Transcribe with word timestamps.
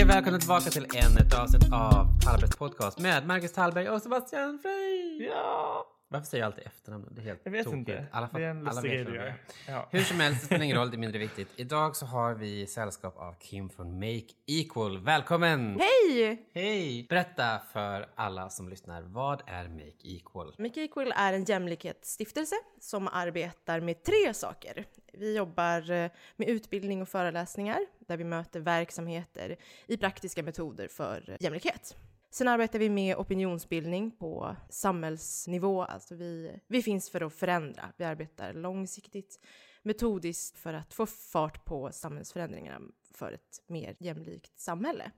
Hej 0.00 0.04
och 0.04 0.10
välkomna 0.10 0.38
tillbaka 0.38 0.70
till 0.70 0.84
än 0.84 1.26
ett 1.26 1.38
avsnitt 1.38 1.72
av 1.72 2.06
Tallbergs 2.24 2.56
podcast 2.56 2.98
med 2.98 3.26
Marcus 3.26 3.52
Tallberg 3.52 3.88
och 3.88 4.02
Sebastian 4.02 4.58
Frey. 4.58 5.26
Ja! 5.26 5.86
Varför 6.08 6.26
säger 6.26 6.44
jag 6.44 6.46
alltid 6.46 6.66
efternamn? 6.66 7.08
Det 7.10 7.20
är 7.20 7.24
helt 7.24 7.40
Jag 7.44 7.52
vet 7.52 7.64
tokigt. 7.64 7.78
inte. 7.78 8.06
Alla, 8.12 8.28
det 8.32 8.44
är 8.44 8.50
en 8.50 8.66
alla 8.66 8.72
lustig 8.80 8.90
grej 8.90 9.04
du 9.04 9.14
gör. 9.14 9.34
Ja. 9.68 9.88
Hur 9.90 10.00
som 10.00 10.20
helst, 10.20 10.40
det 10.40 10.46
spelar 10.46 10.64
ingen 10.64 10.76
roll, 10.80 10.90
det 10.90 10.96
är 10.96 10.98
mindre 10.98 11.18
viktigt. 11.18 11.48
Idag 11.56 11.96
så 11.96 12.06
har 12.06 12.34
vi 12.34 12.66
sällskap 12.66 13.18
av 13.18 13.34
Kim 13.40 13.70
från 13.70 13.94
Make 13.94 14.26
Equal. 14.46 14.98
Välkommen! 14.98 15.80
Hej! 15.80 16.46
Hej! 16.54 17.06
Berätta 17.08 17.58
för 17.72 18.08
alla 18.14 18.50
som 18.50 18.68
lyssnar, 18.68 19.02
vad 19.02 19.42
är 19.46 19.68
Make 19.68 19.92
Equal? 20.04 20.54
Make 20.58 20.80
Equal 20.80 21.12
är 21.16 21.32
en 21.32 21.44
jämlikhetsstiftelse 21.44 22.54
som 22.80 23.08
arbetar 23.08 23.80
med 23.80 24.02
tre 24.02 24.34
saker. 24.34 24.84
Vi 25.12 25.36
jobbar 25.36 25.90
eh, 25.90 26.10
med 26.36 26.48
utbildning 26.48 27.02
och 27.02 27.08
föreläsningar 27.08 27.78
där 28.10 28.16
vi 28.16 28.24
möter 28.24 28.60
verksamheter 28.60 29.56
i 29.86 29.96
praktiska 29.96 30.42
metoder 30.42 30.88
för 30.88 31.36
jämlikhet. 31.40 31.96
Sen 32.30 32.48
arbetar 32.48 32.78
vi 32.78 32.88
med 32.88 33.16
opinionsbildning 33.16 34.10
på 34.10 34.56
samhällsnivå, 34.70 35.82
alltså 35.82 36.14
vi, 36.14 36.60
vi 36.66 36.82
finns 36.82 37.10
för 37.10 37.20
att 37.20 37.34
förändra. 37.34 37.92
Vi 37.96 38.04
arbetar 38.04 38.52
långsiktigt, 38.52 39.40
metodiskt 39.82 40.58
för 40.58 40.74
att 40.74 40.94
få 40.94 41.06
fart 41.06 41.64
på 41.64 41.92
samhällsförändringarna 41.92 42.80
för 43.14 43.32
ett 43.32 43.62
mer 43.66 43.96
jämlikt 43.98 44.60
samhälle. 44.60 45.10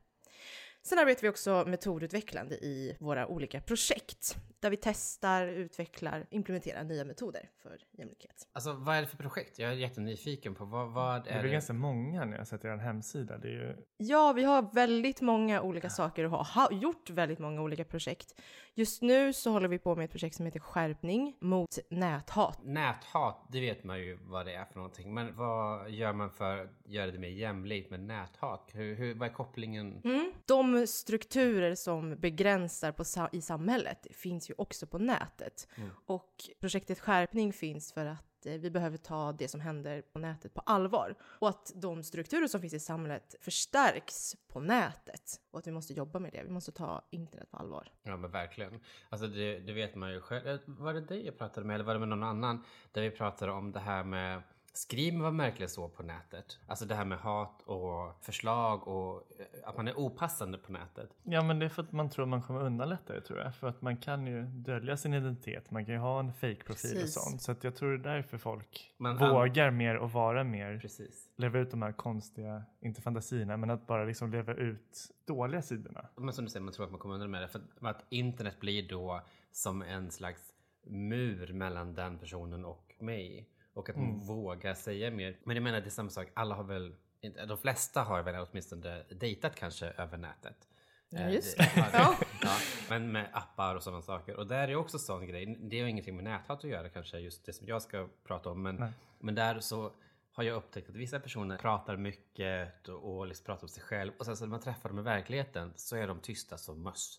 Sen 0.85 0.99
arbetar 0.99 1.23
vi 1.23 1.29
också 1.29 1.65
metodutvecklande 1.67 2.55
i 2.55 2.97
våra 3.01 3.27
olika 3.27 3.61
projekt 3.61 4.37
där 4.61 4.71
vi 4.71 4.77
testar, 4.77 5.47
utvecklar, 5.47 6.27
implementerar 6.31 6.85
nya 6.85 7.05
metoder 7.05 7.49
för 7.63 7.79
jämlikhet. 7.93 8.49
Alltså 8.53 8.73
vad 8.73 8.97
är 8.97 9.01
det 9.01 9.07
för 9.09 9.17
projekt? 9.17 9.59
Jag 9.59 9.71
är 9.71 9.75
jättenyfiken 9.77 10.55
på 10.55 10.65
vad, 10.65 10.93
vad 10.93 11.25
Det 11.25 11.31
är 11.31 11.41
blir 11.41 11.49
det? 11.51 11.53
ganska 11.53 11.73
många 11.73 12.25
när 12.25 12.37
jag 12.37 12.47
sett 12.47 12.65
er 12.65 12.77
hemsida. 12.77 13.39
Det 13.39 13.49
är 13.49 13.53
ju... 13.53 13.77
Ja, 13.97 14.33
vi 14.33 14.45
har 14.45 14.75
väldigt 14.75 15.21
många 15.21 15.63
olika 15.63 15.91
saker 15.91 16.25
och 16.25 16.31
har 16.31 16.45
ha, 16.45 16.73
gjort 16.73 17.11
väldigt 17.11 17.39
många 17.39 17.63
olika 17.63 17.85
projekt. 17.85 18.41
Just 18.75 19.03
nu 19.03 19.33
så 19.33 19.51
håller 19.51 19.69
vi 19.69 19.79
på 19.79 19.97
med 19.97 20.05
ett 20.05 20.11
projekt 20.11 20.37
som 20.37 20.47
heter 20.47 20.61
Skärpning 20.61 21.37
mot 21.41 21.79
näthat. 21.91 22.59
Näthat, 22.65 23.47
det 23.53 23.61
vet 23.61 23.85
man 23.85 24.01
ju 24.01 24.19
vad 24.23 24.47
det 24.47 24.55
är 24.55 24.65
för 24.65 24.75
någonting. 24.75 25.15
Men 25.15 25.37
vad 25.37 25.91
gör 25.91 26.13
man 26.13 26.31
för 26.31 26.59
att 26.59 26.71
göra 26.85 27.11
det 27.11 27.19
mer 27.19 27.29
jämlikt 27.29 27.91
med 27.91 28.01
näthat? 28.01 28.71
Hur, 28.75 28.95
hur, 28.95 29.15
vad 29.15 29.29
är 29.29 29.33
kopplingen? 29.33 30.01
Mm. 30.05 30.33
De 30.47 30.72
strukturer 30.87 31.75
som 31.75 32.17
begränsar 32.21 32.93
på 32.93 33.05
sa- 33.05 33.29
i 33.33 33.41
samhället 33.41 34.07
finns 34.11 34.51
ju 34.51 34.55
också 34.59 34.87
på 34.87 34.99
nätet. 34.99 35.69
Och 36.07 36.35
projektet 36.61 37.01
Skärpning 37.01 37.53
finns 37.53 37.93
för 37.93 38.07
att 38.07 38.47
eh, 38.47 38.53
vi 38.53 38.71
behöver 38.71 38.97
ta 38.97 39.33
det 39.33 39.49
som 39.49 39.61
händer 39.61 40.03
på 40.03 40.19
nätet 40.19 40.55
på 40.55 40.61
allvar. 40.61 41.15
Och 41.23 41.49
att 41.49 41.73
de 41.75 42.03
strukturer 42.03 42.47
som 42.47 42.61
finns 42.61 42.75
i 42.75 42.81
samhället 42.81 43.35
förstärks 43.41 44.37
på 44.49 44.61
nätet. 44.61 45.41
Och 45.51 45.59
att 45.59 45.67
vi 45.67 45.71
måste 45.73 45.93
jobba 45.95 46.19
med 46.19 46.33
det. 46.33 46.43
Vi 46.43 46.51
måste 46.51 46.73
ta 46.73 47.09
internet 47.11 47.51
på 47.51 47.57
allvar. 47.57 47.89
Ja 48.03 48.17
men 48.17 48.31
verkligen. 48.31 48.81
Alltså 49.09 49.27
det, 49.27 49.59
det 49.59 49.73
vet 49.73 49.95
man 49.95 50.13
ju 50.13 50.21
själv. 50.21 50.47
Eh, 50.49 50.59
Var 50.67 50.95
det 50.95 51.01
dig 51.01 51.27
jag 51.27 51.39
pratade 51.39 51.67
med 51.67 51.75
eller 51.75 51.85
var 51.85 51.93
det 51.95 52.01
med 52.01 52.09
någon 52.09 52.23
annan? 52.23 52.65
Där 52.93 53.03
vi 53.03 53.11
pratade 53.11 53.53
om 53.53 53.73
det 53.73 53.81
här 53.81 54.05
med 54.05 54.43
Skriv 54.75 55.19
vad 55.21 55.35
märkligt 55.35 55.71
så 55.71 55.89
på 55.89 56.03
nätet. 56.03 56.59
Alltså 56.67 56.85
det 56.85 56.95
här 56.95 57.05
med 57.05 57.19
hat 57.19 57.63
och 57.63 58.25
förslag 58.25 58.89
och 58.89 59.17
eh, 59.41 59.69
att 59.69 59.77
man 59.77 59.89
är 59.89 59.95
opassande 59.99 60.59
på 60.59 60.73
nätet. 60.73 61.11
Ja 61.23 61.43
men 61.43 61.59
det 61.59 61.65
är 61.65 61.69
för 61.69 61.83
att 61.83 61.93
man 61.93 62.11
tror 62.11 62.27
man 62.27 62.43
kommer 62.43 62.61
undan 62.61 62.89
lättare 62.89 63.21
tror 63.21 63.39
jag. 63.39 63.55
För 63.57 63.67
att 63.69 63.83
man 63.83 63.97
kan 63.97 64.27
ju 64.27 64.43
dölja 64.43 64.97
sin 64.97 65.15
identitet. 65.15 65.71
Man 65.71 65.85
kan 65.85 65.95
ju 65.95 66.01
ha 66.01 66.21
en 66.21 66.33
fake-profil 66.33 67.03
och 67.03 67.09
sånt. 67.09 67.43
Så 67.43 67.53
att 67.53 67.65
jag 67.65 67.77
tror 67.77 67.99
det 67.99 68.11
är 68.11 68.15
därför 68.15 68.39
folk 68.39 68.95
Men- 68.99 69.17
vågar 69.19 69.71
mer 69.71 69.97
och 69.97 70.13
vara 70.13 70.45
mer. 70.45 70.79
Precis. 70.79 71.29
Leva 71.37 71.59
ut 71.59 71.71
de 71.71 71.83
här 71.83 71.93
konstiga, 71.93 72.63
inte 72.81 73.03
fantasierna, 73.03 73.57
men 73.57 73.71
att 73.71 73.87
bara 73.87 74.05
liksom 74.05 74.31
leva 74.33 74.55
ut 74.55 75.11
dåliga 75.27 75.63
sidorna. 75.63 76.07
Men 76.17 76.33
som 76.33 76.45
du 76.45 76.51
säger, 76.51 76.65
man 76.65 76.75
tror 76.75 76.85
att 76.87 76.91
man 76.93 77.01
kommer 77.01 77.15
undan 77.15 77.31
med 77.31 77.43
det. 77.43 77.49
För 77.49 77.59
att- 77.59 77.97
att 77.97 78.05
internet 78.09 78.61
blir 78.61 78.89
då 78.89 79.21
som 79.53 79.83
en 79.83 80.11
slags 80.11 80.53
mur 80.87 81.53
mellan 81.53 81.95
den 81.95 82.19
personen 82.19 82.65
och 82.65 82.95
mig. 82.99 83.49
Och 83.75 83.91
att 83.91 83.97
man 83.97 84.21
vågar 84.21 84.75
säga 84.75 85.11
mer. 85.11 85.39
Men 85.45 85.57
jag 85.57 85.63
menar 85.63 85.81
det 85.81 85.87
är 85.87 85.91
samma 85.91 86.11
sak, 86.11 86.29
alla 86.35 86.55
har 86.55 86.65
väl, 86.65 86.95
de 87.49 87.59
flesta 87.59 88.03
har 88.03 88.23
väl 88.23 88.47
åtminstone 88.51 89.03
dejtat 89.11 89.55
kanske 89.55 89.87
över 89.87 90.19
nätet. 90.19 90.57
Ja, 91.09 91.19
Eh, 91.19 91.33
just 91.33 91.59
det. 91.59 91.71
Ja, 91.77 91.87
Ja. 91.93 92.17
ja, 92.43 92.57
men 92.89 93.13
med 93.13 93.31
appar 93.33 93.75
och 93.77 93.83
sådana 93.83 94.03
saker. 94.03 94.37
Och 94.37 94.47
där 94.47 94.69
är 94.69 94.75
också 94.77 94.99
sån 94.99 95.27
grej. 95.27 95.59
Det 95.61 95.81
har 95.81 95.89
ingenting 95.89 96.17
med 96.17 96.25
näthat 96.25 96.59
att 96.65 96.71
göra 96.71 96.89
kanske, 96.89 97.19
just 97.19 97.47
det 97.47 97.53
som 97.53 97.67
jag 97.67 97.83
ska 97.83 98.09
prata 98.25 98.51
om. 98.51 98.63
Men, 98.63 98.77
Nej. 98.77 98.93
men 99.19 99.35
där 99.35 99.61
så 99.61 99.93
har 100.33 100.45
jag 100.45 100.57
upptäckt 100.57 100.89
att 100.89 100.97
vissa 100.97 101.21
personer 101.21 101.59
pratar 101.59 101.97
mycket 101.97 102.89
och, 102.89 103.17
och 103.19 103.27
liksom 103.27 103.45
pratar 103.45 103.65
om 103.65 103.69
sig 103.69 103.83
själv. 103.83 104.13
Och 104.19 104.25
sen 104.27 104.37
så 104.37 104.45
när 104.45 104.51
man 104.51 104.61
träffar 104.61 104.89
dem 104.89 104.99
i 104.99 105.03
verkligheten 105.03 105.73
så 105.77 105.97
är 105.97 106.09
de 106.09 106.21
tysta 106.21 106.59
som 106.59 106.83
möss. 106.83 107.19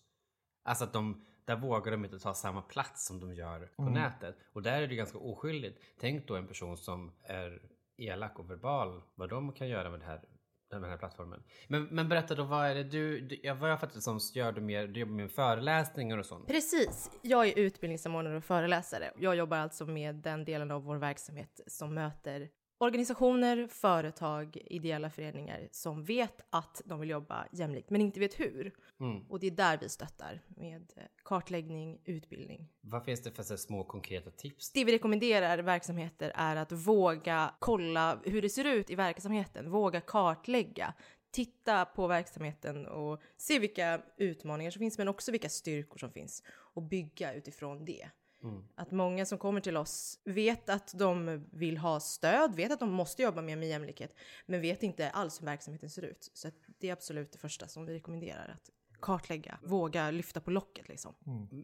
Alltså 0.64 0.84
att 0.84 0.94
de, 0.94 1.26
där 1.46 1.56
vågar 1.56 1.92
de 1.92 2.06
inte 2.06 2.20
ta 2.20 2.34
samma 2.34 2.62
plats 2.62 3.08
som 3.08 3.20
de 3.20 3.34
gör 3.34 3.70
på 3.76 3.82
Mm. 3.82 3.94
nätet. 3.94 4.36
Och 4.54 4.62
där 4.62 4.82
är 4.82 4.88
det 4.88 4.96
ganska 4.96 5.18
oskyldigt. 5.18 5.80
Tänk 6.00 6.28
då 6.28 6.36
en 6.36 6.48
person 6.48 6.78
som 6.78 7.12
är 7.24 7.62
elak 7.98 8.40
och 8.40 8.52
verbal, 8.52 9.02
vad 9.16 9.30
de 9.30 9.54
kan 9.54 9.68
göra 9.68 9.90
med 9.90 10.00
det 10.00 10.06
här 10.06 10.22
den 10.70 10.84
här 10.84 10.98
plattformen. 10.98 11.44
Men, 11.68 11.84
men 11.84 12.10
berätta 12.10 12.36
då, 12.36 12.44
vad 12.44 12.66
är 12.66 12.76
det 12.76 12.84
du, 12.84 13.20
du 13.22 13.54
vad 13.54 13.72
jag 13.72 13.80
fattar 13.80 14.00
som 14.00 14.20
gör 14.34 14.52
du 14.52 14.62
mer, 14.62 14.88
du 14.88 15.00
jobbar 15.00 15.14
med 15.14 15.32
föreläsningar 15.32 16.18
och 16.18 16.26
sånt? 16.26 16.48
Precis. 16.48 17.12
Jag 17.22 17.48
är 17.48 17.60
utbildningssamordnare 17.60 18.38
och 18.38 18.44
föreläsare. 18.44 19.12
Jag 19.18 19.36
jobbar 19.36 19.58
alltså 19.58 19.86
med 19.86 20.16
den 20.16 20.46
delen 20.46 20.72
av 20.72 20.84
vår 20.84 20.96
verksamhet 20.96 21.60
som 21.68 21.94
möter 21.94 22.50
organisationer, 22.78 23.68
företag, 23.68 24.58
ideella 24.66 25.10
föreningar 25.10 25.68
som 25.72 26.04
vet 26.04 26.42
att 26.50 26.82
de 26.86 27.00
vill 27.00 27.10
jobba 27.10 27.48
jämlikt 27.52 27.90
men 27.90 28.02
inte 28.02 28.20
vet 28.20 28.40
hur. 28.40 28.74
Mm. 29.00 29.26
Och 29.30 29.40
det 29.40 29.48
är 29.48 29.52
där 29.52 29.78
vi 29.78 29.90
stöttar 29.90 30.42
med 30.48 30.94
eh, 30.96 31.04
kartläggning, 31.24 32.02
utbildning. 32.06 32.70
Vad 32.82 33.06
finns 33.06 33.22
det 33.22 33.32
för 33.32 33.44
så 33.44 33.58
små 33.58 33.84
konkreta 33.84 34.32
tips? 34.32 34.72
Det 34.72 34.86
vi 34.86 34.92
rekommenderar 34.92 35.58
verksamheter 35.58 36.32
är 36.36 36.56
att 36.56 36.72
våga 36.72 37.54
kolla 37.60 38.20
hur 38.26 38.42
det 38.42 38.50
ser 38.50 38.66
ut 38.66 38.90
i 38.90 38.96
verksamheten, 38.96 39.72
våga 39.72 40.02
kartlägga, 40.02 40.94
titta 41.32 41.86
på 41.86 42.08
verksamheten 42.08 42.88
och 42.88 43.22
se 43.38 43.60
vilka 43.60 44.02
utmaningar 44.18 44.72
som 44.72 44.80
finns 44.80 44.98
men 44.98 45.08
också 45.08 45.32
vilka 45.32 45.50
styrkor 45.50 45.98
som 45.98 46.12
finns 46.12 46.44
och 46.48 46.82
bygga 46.82 47.34
utifrån 47.34 47.86
det. 47.86 48.10
Mm. 48.44 48.64
Att 48.76 48.92
många 48.92 49.26
som 49.26 49.38
kommer 49.38 49.62
till 49.62 49.78
oss 49.78 50.20
vet 50.24 50.70
att 50.70 50.94
de 50.98 51.46
vill 51.52 51.78
ha 51.78 52.00
stöd, 52.00 52.56
vet 52.56 52.72
att 52.72 52.80
de 52.80 52.92
måste 52.92 53.22
jobba 53.22 53.42
mer 53.42 53.56
med 53.56 53.70
jämlikhet, 53.70 54.16
men 54.46 54.62
vet 54.62 54.84
inte 54.84 55.10
alls 55.10 55.42
hur 55.42 55.46
verksamheten 55.46 55.90
ser 55.90 56.02
ut. 56.02 56.32
Så 56.34 56.48
att 56.48 56.54
det 56.80 56.90
är 56.90 56.94
absolut 56.94 57.32
det 57.32 57.38
första 57.38 57.68
som 57.68 57.86
vi 57.86 57.94
rekommenderar, 57.94 58.48
att 58.54 58.70
kartlägga, 59.04 59.60
våga 59.64 60.12
lyfta 60.12 60.42
på 60.42 60.52
locket 60.52 60.88
liksom. 60.88 61.14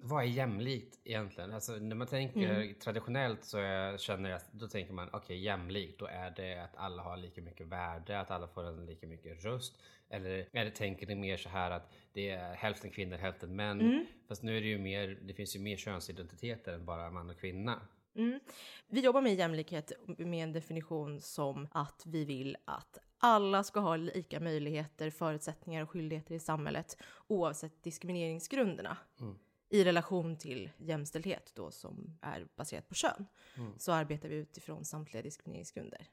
Vad 0.03 0.23
är 0.23 0.27
jämlikt 0.27 0.99
egentligen? 1.03 1.53
Alltså 1.53 1.71
när 1.71 1.95
man 1.95 2.07
tänker 2.07 2.49
Mm. 2.49 2.73
traditionellt 2.73 3.43
så 3.45 3.57
är, 3.57 3.97
känner 3.97 4.29
jag, 4.29 4.41
då 4.51 4.67
tänker 4.67 4.93
man 4.93 5.09
okej 5.13 5.39
jämlikt, 5.39 5.99
då 5.99 6.05
är 6.05 6.31
det 6.31 6.63
att 6.63 6.75
alla 6.75 7.03
har 7.03 7.17
lika 7.17 7.41
mycket 7.41 7.67
värde, 7.67 8.19
att 8.19 8.31
alla 8.31 8.47
får 8.47 8.63
en 8.63 8.85
lika 8.85 9.07
mycket 9.07 9.45
röst. 9.45 9.79
Eller, 10.09 10.49
eller 10.53 10.71
tänker 10.71 11.07
ni 11.07 11.15
mer 11.15 11.37
så 11.37 11.49
här 11.49 11.71
att 11.71 11.93
det 12.13 12.29
är 12.29 12.53
hälften 12.55 12.89
kvinnor, 12.91 13.17
hälften 13.17 13.55
män? 13.55 13.81
Mm. 13.81 14.05
Fast 14.27 14.43
nu 14.43 14.57
är 14.57 14.61
det 14.61 14.67
ju 14.67 14.77
mer, 14.77 15.19
det 15.21 15.33
finns 15.33 15.55
ju 15.55 15.59
mer 15.59 15.77
könsidentiteter 15.77 16.73
än 16.73 16.85
bara 16.85 17.11
man 17.11 17.29
och 17.29 17.39
kvinna. 17.39 17.81
Mm. 18.15 18.39
Vi 18.87 19.01
jobbar 19.01 19.21
med 19.21 19.35
jämlikhet 19.35 19.91
med 20.17 20.43
en 20.43 20.53
definition 20.53 21.21
som 21.21 21.67
att 21.71 22.03
vi 22.05 22.25
vill 22.25 22.57
att 22.65 22.97
alla 23.19 23.63
ska 23.63 23.79
ha 23.79 23.95
lika 23.95 24.39
möjligheter, 24.39 25.09
förutsättningar 25.09 25.83
och 25.83 25.89
skyldigheter 25.89 26.35
i 26.35 26.39
samhället 26.39 26.97
oavsett 27.27 27.83
diskrimineringsgrunderna. 27.83 28.97
Mm. 29.19 29.35
I 29.69 29.83
relation 29.83 30.37
till 30.37 30.69
jämställdhet 30.77 31.51
då 31.55 31.71
som 31.71 32.17
är 32.21 32.47
baserat 32.55 32.87
på 32.87 32.95
kön 32.95 33.25
Mm. 33.55 33.73
så 33.77 33.91
arbetar 33.91 34.29
vi 34.29 34.35
utifrån 34.35 34.85
samtliga 34.85 35.23
diskrimineringsgrunder 35.23 36.07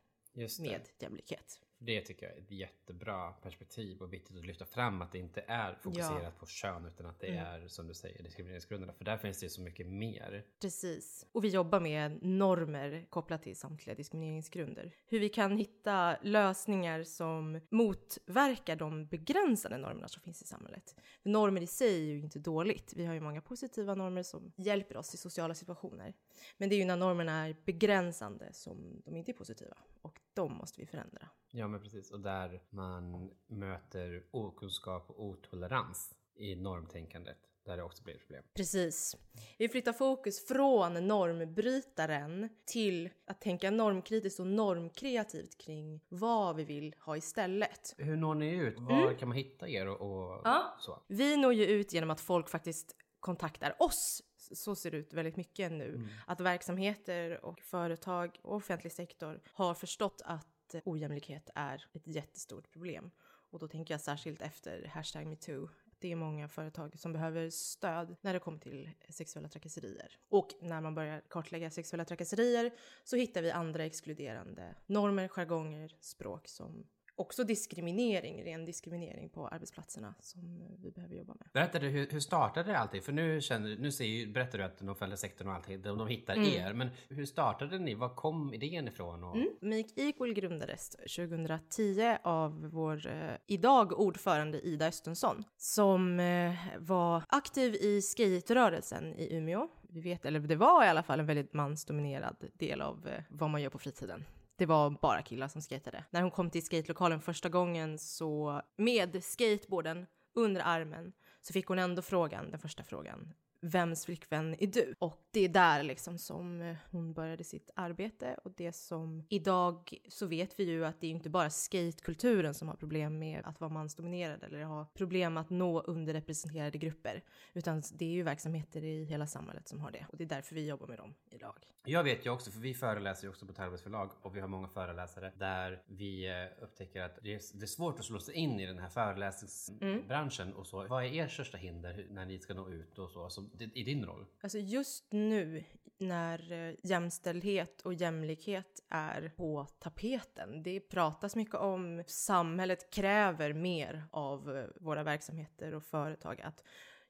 med 0.58 0.88
jämlikhet. 0.99 1.61
Det 1.78 2.00
tycker 2.00 2.26
jag 2.26 2.37
är 2.37 2.40
ett 2.40 2.50
jättebra 2.50 3.32
perspektiv 3.32 4.02
och 4.02 4.12
viktigt 4.12 4.37
att 4.37 4.46
lyfta 4.46 4.64
fram 4.64 5.02
att 5.02 5.12
det 5.12 5.19
inte 5.19 5.44
är 5.46 5.75
fokuserat 5.75 6.38
på 6.38 6.46
kön 6.46 6.84
utan 6.87 7.06
att 7.06 7.20
det 7.20 7.26
Mm. 7.26 7.46
är 7.46 7.69
som 7.69 7.87
du 7.88 7.94
säger 7.94 8.23
diskrimineringsgrunderna. 8.23 8.93
För 8.93 9.05
där 9.05 9.17
finns 9.17 9.38
det 9.40 9.46
ju 9.46 9.50
så 9.50 9.61
mycket 9.61 9.87
mer. 9.87 10.44
Precis. 10.61 11.26
Och 11.32 11.44
vi 11.44 11.49
jobbar 11.49 11.81
med 11.81 12.23
normer 12.23 13.06
kopplat 13.11 13.43
till 13.43 13.56
samtliga 13.56 13.94
diskrimineringsgrunder. 13.96 14.93
Hur 15.06 15.20
vi 15.20 15.28
kan 15.28 15.56
hitta 15.56 16.17
lösningar 16.23 17.02
som 17.05 17.61
motverkar 17.70 18.76
de 18.76 19.06
begränsande 19.06 19.79
normerna 19.79 20.08
som 20.08 20.22
finns 20.22 20.43
i 20.43 20.46
samhället. 20.46 20.96
För 21.22 21.31
normer 21.31 21.61
i 21.61 21.67
sig 21.67 22.11
är 22.11 22.14
ju 22.14 22.20
inte 22.20 22.38
dåligt. 22.38 22.93
Vi 22.96 23.05
har 23.06 23.14
ju 23.14 23.20
många 23.20 23.40
positiva 23.40 23.94
normer 23.94 24.22
som 24.22 24.52
hjälper 24.56 24.96
oss 24.96 25.14
i 25.14 25.17
sociala 25.17 25.55
situationer. 25.55 26.14
Men 26.56 26.69
det 26.69 26.75
är 26.75 26.79
ju 26.79 26.84
när 26.84 26.96
normerna 26.96 27.46
är 27.46 27.56
begränsande 27.64 28.52
som 28.52 29.02
de 29.05 29.17
inte 29.17 29.31
är 29.31 29.34
positiva. 29.34 29.76
Och 30.06 30.20
de 30.35 30.53
måste 30.53 30.81
vi 30.81 30.87
förändra. 30.87 31.29
Ja 31.50 31.69
men 31.69 31.81
precis, 31.81 32.11
och 32.11 32.20
där 32.20 32.62
man 32.70 33.31
möter 33.47 34.25
okunskap 34.31 35.11
och 35.11 35.25
otolerans 35.25 36.14
i 36.35 36.56
normtänkandet. 36.56 37.38
där 37.64 37.76
det 37.76 37.82
också 37.82 38.03
blir 38.03 38.19
problem. 38.19 38.44
Precis. 38.55 39.17
Vi 39.58 39.69
flyttar 39.69 39.93
fokus 39.93 40.47
från 40.47 41.08
normbrytaren 41.08 42.49
till 42.67 43.11
att 43.26 43.41
tänka 43.41 43.70
normkritiskt 43.70 44.41
och 44.41 44.47
normkreativt 44.47 45.58
kring 45.58 46.00
vad 46.08 46.56
vi 46.56 46.64
vill 46.64 46.94
ha 47.00 47.17
istället. 47.17 47.94
Hur 47.99 48.17
når 48.17 48.35
ni 48.35 48.50
ut? 48.50 48.79
Var 48.79 49.19
kan 49.19 49.29
man 49.29 49.37
hitta 49.37 49.69
er 49.69 49.88
och, 49.88 50.00
och 50.00 50.32
Mm. 50.32 50.41
Ja. 50.44 50.76
så? 50.81 51.03
Vi 51.08 51.37
når 51.37 51.53
ju 51.53 51.64
ut 51.67 51.93
genom 51.93 52.11
att 52.11 52.20
folk 52.20 52.49
faktiskt 52.49 52.97
kontaktar 53.20 53.76
oss. 53.79 54.23
Så 54.52 54.75
ser 54.75 54.90
det 54.90 54.96
ut 54.96 55.12
väldigt 55.12 55.37
mycket 55.37 55.72
nu. 55.72 55.88
Mm. 55.88 56.08
Att 56.26 56.40
verksamheter 56.40 57.44
och 57.44 57.60
företag 57.60 58.38
och 58.43 58.56
offentlig 58.56 58.93
sektor 58.93 59.40
har 59.52 59.75
förstått 59.75 60.22
att 60.25 60.75
ojämlikhet 60.84 61.50
är 61.54 61.84
ett 61.93 62.06
jättestort 62.06 62.70
problem. 62.70 63.10
Och 63.50 63.58
då 63.58 63.69
tänker 63.69 63.94
jag 63.94 64.00
särskilt 64.00 64.43
efter 64.43 64.87
hashtag 64.87 65.26
metoo. 65.26 65.69
Det 65.98 66.12
är 66.12 66.16
många 66.16 66.48
företag 66.48 66.98
som 66.98 67.12
behöver 67.12 67.50
stöd 67.50 68.16
när 68.20 68.34
det 68.34 68.40
kommer 68.40 68.58
till 68.58 68.90
sexuella 69.08 69.48
trakasserier. 69.48 70.19
Och 70.28 70.48
när 70.60 70.81
man 70.81 70.94
börjar 70.94 71.22
kartlägga 71.28 71.70
sexuella 71.70 72.04
trakasserier 72.04 72.70
så 73.04 73.16
hittar 73.16 73.43
vi 73.43 73.50
andra 73.50 73.84
exkluderande 73.84 74.75
normer, 74.87 75.28
jargonger, 75.28 75.96
språk 76.00 76.48
som 76.48 76.87
också 77.17 77.45
diskriminering, 77.45 78.45
ren 78.45 78.65
diskriminering 78.65 79.29
på 79.29 79.49
arbetsplatserna 79.49 80.15
som 80.21 80.63
vi 80.83 80.91
behöver 80.91 81.15
jobba 81.15 81.35
med. 81.35 81.49
Berätta 81.53 81.79
du, 81.79 81.89
hur, 81.89 82.09
hur 82.11 82.21
startade 82.21 82.73
det 82.73 82.79
allting? 82.79 83.03
För 83.03 83.13
nu, 83.13 83.41
känner, 83.41 83.77
nu 83.77 83.93
ser 83.93 84.05
ju, 84.05 84.27
berättar 84.27 84.59
du 84.59 84.65
att 84.65 84.79
den 84.79 84.89
offentliga 84.89 85.17
sektorn 85.17 85.49
och 85.49 85.55
allting, 85.55 85.83
de, 85.83 85.99
de 85.99 86.09
hittar 86.09 86.35
Mm. 86.37 86.49
er. 86.49 86.73
Men 86.73 86.89
hur 87.09 87.27
startade 87.27 87.79
ni? 87.79 87.95
Var 87.95 88.09
kom 88.15 88.55
idén 88.55 88.89
ifrån? 88.89 89.25
Och, 89.25 89.37
Mm. 89.37 89.49
Make 89.61 89.89
Equal 89.97 90.33
grundades 90.35 90.91
2010 90.91 92.17
av 92.23 92.69
vår 92.71 93.07
eh, 93.07 93.35
idag 93.47 94.01
ordförande 94.01 94.61
Ida 94.61 94.87
Östensson 94.87 95.45
som 95.57 96.21
eh, 96.21 96.55
var 96.79 97.23
aktiv 97.29 97.75
i 97.75 98.03
skaterörelsen 98.03 99.15
i 99.15 99.37
Umeå. 99.37 99.69
Vi 99.89 100.01
vet, 100.01 100.25
eller 100.25 100.41
det 100.41 100.57
var 100.57 100.85
i 100.85 100.89
alla 100.89 101.03
fall 101.03 101.21
en 101.21 101.27
väldigt 101.27 101.53
mansdominerad 101.53 102.37
del 102.55 102.81
av 102.81 103.09
eh, 103.09 103.23
vad 103.29 103.51
man 103.51 103.63
gör 103.63 103.71
på 103.71 103.79
fritiden. 103.79 104.25
Det 104.56 104.67
var 104.67 104.91
bara 104.91 105.23
killar 105.23 105.49
som 105.49 105.62
skatade. 105.62 106.05
När 106.11 106.23
hon 106.23 106.31
kom 106.31 106.50
till 106.50 106.64
skatelokalen 106.64 107.20
första 107.20 107.49
gången 107.49 107.99
så 107.99 108.62
med 108.76 109.25
skateboarden 109.25 110.06
under 110.35 110.62
armen 110.64 111.12
så 111.41 111.53
fick 111.53 111.67
hon 111.67 111.79
ändå 111.79 112.03
frågan, 112.03 112.50
den 112.50 112.61
första 112.61 112.85
frågan. 112.85 113.32
Vems 113.67 114.05
flickvän 114.05 114.57
är 114.59 114.67
du? 114.67 114.95
Och 114.99 115.21
det 115.31 115.41
är 115.41 115.49
där 115.49 115.83
liksom 115.83 116.19
som 116.19 116.63
eh, 116.63 116.77
hon 116.91 117.13
började 117.13 117.45
sitt 117.45 117.71
arbete 117.75 118.37
och 118.45 118.53
det 118.57 118.73
som 118.73 119.27
idag 119.29 119.95
så 120.09 120.27
vet 120.27 120.61
vi 120.61 120.65
ju 120.65 120.85
att 120.85 121.01
det 121.01 121.07
är 121.07 121.11
inte 121.11 121.31
bara 121.31 121.51
skatekulturen 121.51 122.55
som 122.55 122.69
har 122.69 122.77
problem 122.77 123.19
med 123.19 123.43
att 123.45 123.61
vara 123.61 123.71
mansdominerad 123.71 124.43
eller 124.43 124.65
ha 124.65 124.87
problem 124.95 125.37
att 125.37 125.51
nå 125.51 125.81
underrepresenterade 125.81 126.79
grupper 126.79 127.23
utan 127.53 127.83
det 127.93 128.05
är 128.05 128.11
ju 128.11 128.23
verksamheter 128.23 128.85
i 128.85 129.05
hela 129.05 129.27
samhället 129.27 129.69
som 129.69 129.81
har 129.81 129.91
det 129.91 130.07
och 130.09 130.17
det 130.17 130.25
är 130.25 130.29
därför 130.29 130.55
vi 130.55 130.69
jobbar 130.69 130.87
med 130.87 130.99
dem 130.99 131.15
idag. 131.31 131.55
Jag 131.89 132.05
vet 132.05 132.27
ju 132.27 132.31
också, 132.31 132.51
för 132.51 132.61
vi 132.61 132.75
föreläser 132.75 133.25
ju 133.25 133.31
också 133.31 133.47
på 133.47 133.53
Termes 133.53 133.83
förlag 133.83 134.11
och 134.23 134.37
vi 134.37 134.41
har 134.41 134.49
många 134.49 134.69
föreläsare 134.69 135.33
där 135.39 135.83
vi 135.87 136.29
eh, 136.29 136.65
upptäcker 136.65 137.03
att 137.03 137.19
det 137.23 137.35
är, 137.35 137.67
svårt 137.67 137.99
att 137.99 138.05
slå 138.05 138.19
sig 138.19 138.35
in 138.35 138.61
i 138.61 138.67
den 138.67 138.79
här 138.79 138.89
föreläsningsbranschen 138.89 140.55
och 140.55 140.67
så. 140.67 140.87
Vad 140.87 141.05
är 141.05 141.25
ert 141.25 141.33
största 141.33 141.59
hinder 141.59 142.07
när 142.11 142.27
ni 142.27 142.39
ska 142.39 142.55
nå 142.55 142.69
ut 142.69 142.99
och 142.99 143.11
så, 143.11 143.31
som, 143.31 143.51
i 143.62 143.82
din 143.85 144.05
roll? 144.05 144.26
Alltså 144.41 144.58
just 144.58 145.12
nu 145.12 145.64
när 145.99 146.53
eh, 146.53 146.75
jämställdhet 146.82 147.81
och 147.81 147.94
jämlikhet 147.94 148.81
är 148.88 149.32
på 149.37 149.67
tapeten. 149.79 150.62
Det 150.62 150.81
pratas 150.81 151.37
mycket 151.37 151.55
om 151.55 152.05
samhället 152.06 152.91
kräver 152.91 153.53
mer 153.53 154.05
av 154.11 154.56
eh, 154.56 154.64
våra 154.81 155.03
verksamheter 155.03 155.75
och 155.75 155.85
företag 155.85 156.41
att 156.41 156.62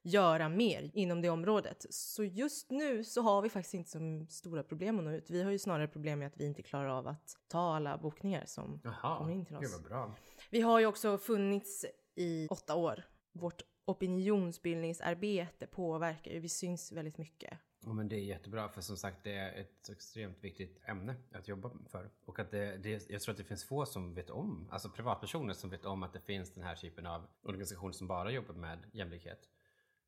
göra 0.02 0.48
mer 0.48 0.90
inom 0.94 1.22
det 1.22 1.28
området. 1.30 1.86
Så 1.90 2.24
just 2.24 2.70
nu 2.70 3.04
så 3.04 3.22
har 3.22 3.42
vi 3.42 3.48
faktiskt 3.48 3.74
inte 3.74 3.90
så 3.90 4.26
stora 4.28 4.62
problem 4.62 4.98
att 4.98 5.04
nå 5.04 5.12
ut. 5.12 5.30
Vi 5.30 5.42
har 5.42 5.50
ju 5.50 5.58
snarare 5.58 5.88
problem 5.88 6.18
med 6.18 6.26
att 6.28 6.36
vi 6.36 6.44
inte 6.46 6.62
klarar 6.62 6.88
av 6.88 7.08
att 7.08 7.36
ta 7.48 7.76
alla 7.76 7.98
bokningar 7.98 8.44
som 8.46 8.80
Jaha, 8.84 9.18
kommer 9.18 9.32
in 9.32 9.44
till 9.46 9.56
gud 9.56 9.64
oss. 9.64 9.72
vad 9.72 9.82
bra. 9.82 10.14
Vi 10.50 10.60
har 10.60 10.80
ju 10.80 10.86
också 10.86 11.18
funnits 11.18 11.84
i 12.14 12.46
åtta 12.50 12.74
år. 12.74 13.04
Vårt 13.32 13.62
opinionsbildningsarbete 13.86 15.66
påverkar 15.66 16.30
ju, 16.30 16.40
vi 16.40 16.48
syns 16.48 16.92
väldigt 16.92 17.18
mycket. 17.18 17.58
Ja, 17.84 17.92
men 17.92 18.08
det 18.08 18.16
är 18.16 18.20
jättebra 18.20 18.68
för 18.68 18.80
som 18.80 18.96
sagt 18.96 19.24
det 19.24 19.32
är 19.32 19.60
ett 19.60 19.88
extremt 19.88 20.44
viktigt 20.44 20.80
ämne 20.84 21.14
att 21.32 21.48
jobba 21.48 21.70
för. 21.88 22.10
Och 22.24 22.38
att 22.38 22.50
det, 22.50 22.76
det, 22.76 23.10
jag 23.10 23.20
tror 23.20 23.32
att 23.32 23.38
det 23.38 23.44
finns 23.44 23.64
få 23.64 23.86
som 23.86 24.14
vet 24.14 24.30
om, 24.30 24.68
alltså 24.70 24.88
privatpersoner 24.88 25.54
som 25.54 25.70
vet 25.70 25.84
om 25.84 26.02
att 26.02 26.12
det 26.12 26.20
finns 26.20 26.54
den 26.54 26.64
här 26.64 26.76
typen 26.76 27.06
av 27.06 27.26
organisationer 27.42 27.92
som 27.92 28.06
bara 28.06 28.30
jobbar 28.30 28.54
med 28.54 28.78
jämlikhet. 28.92 29.48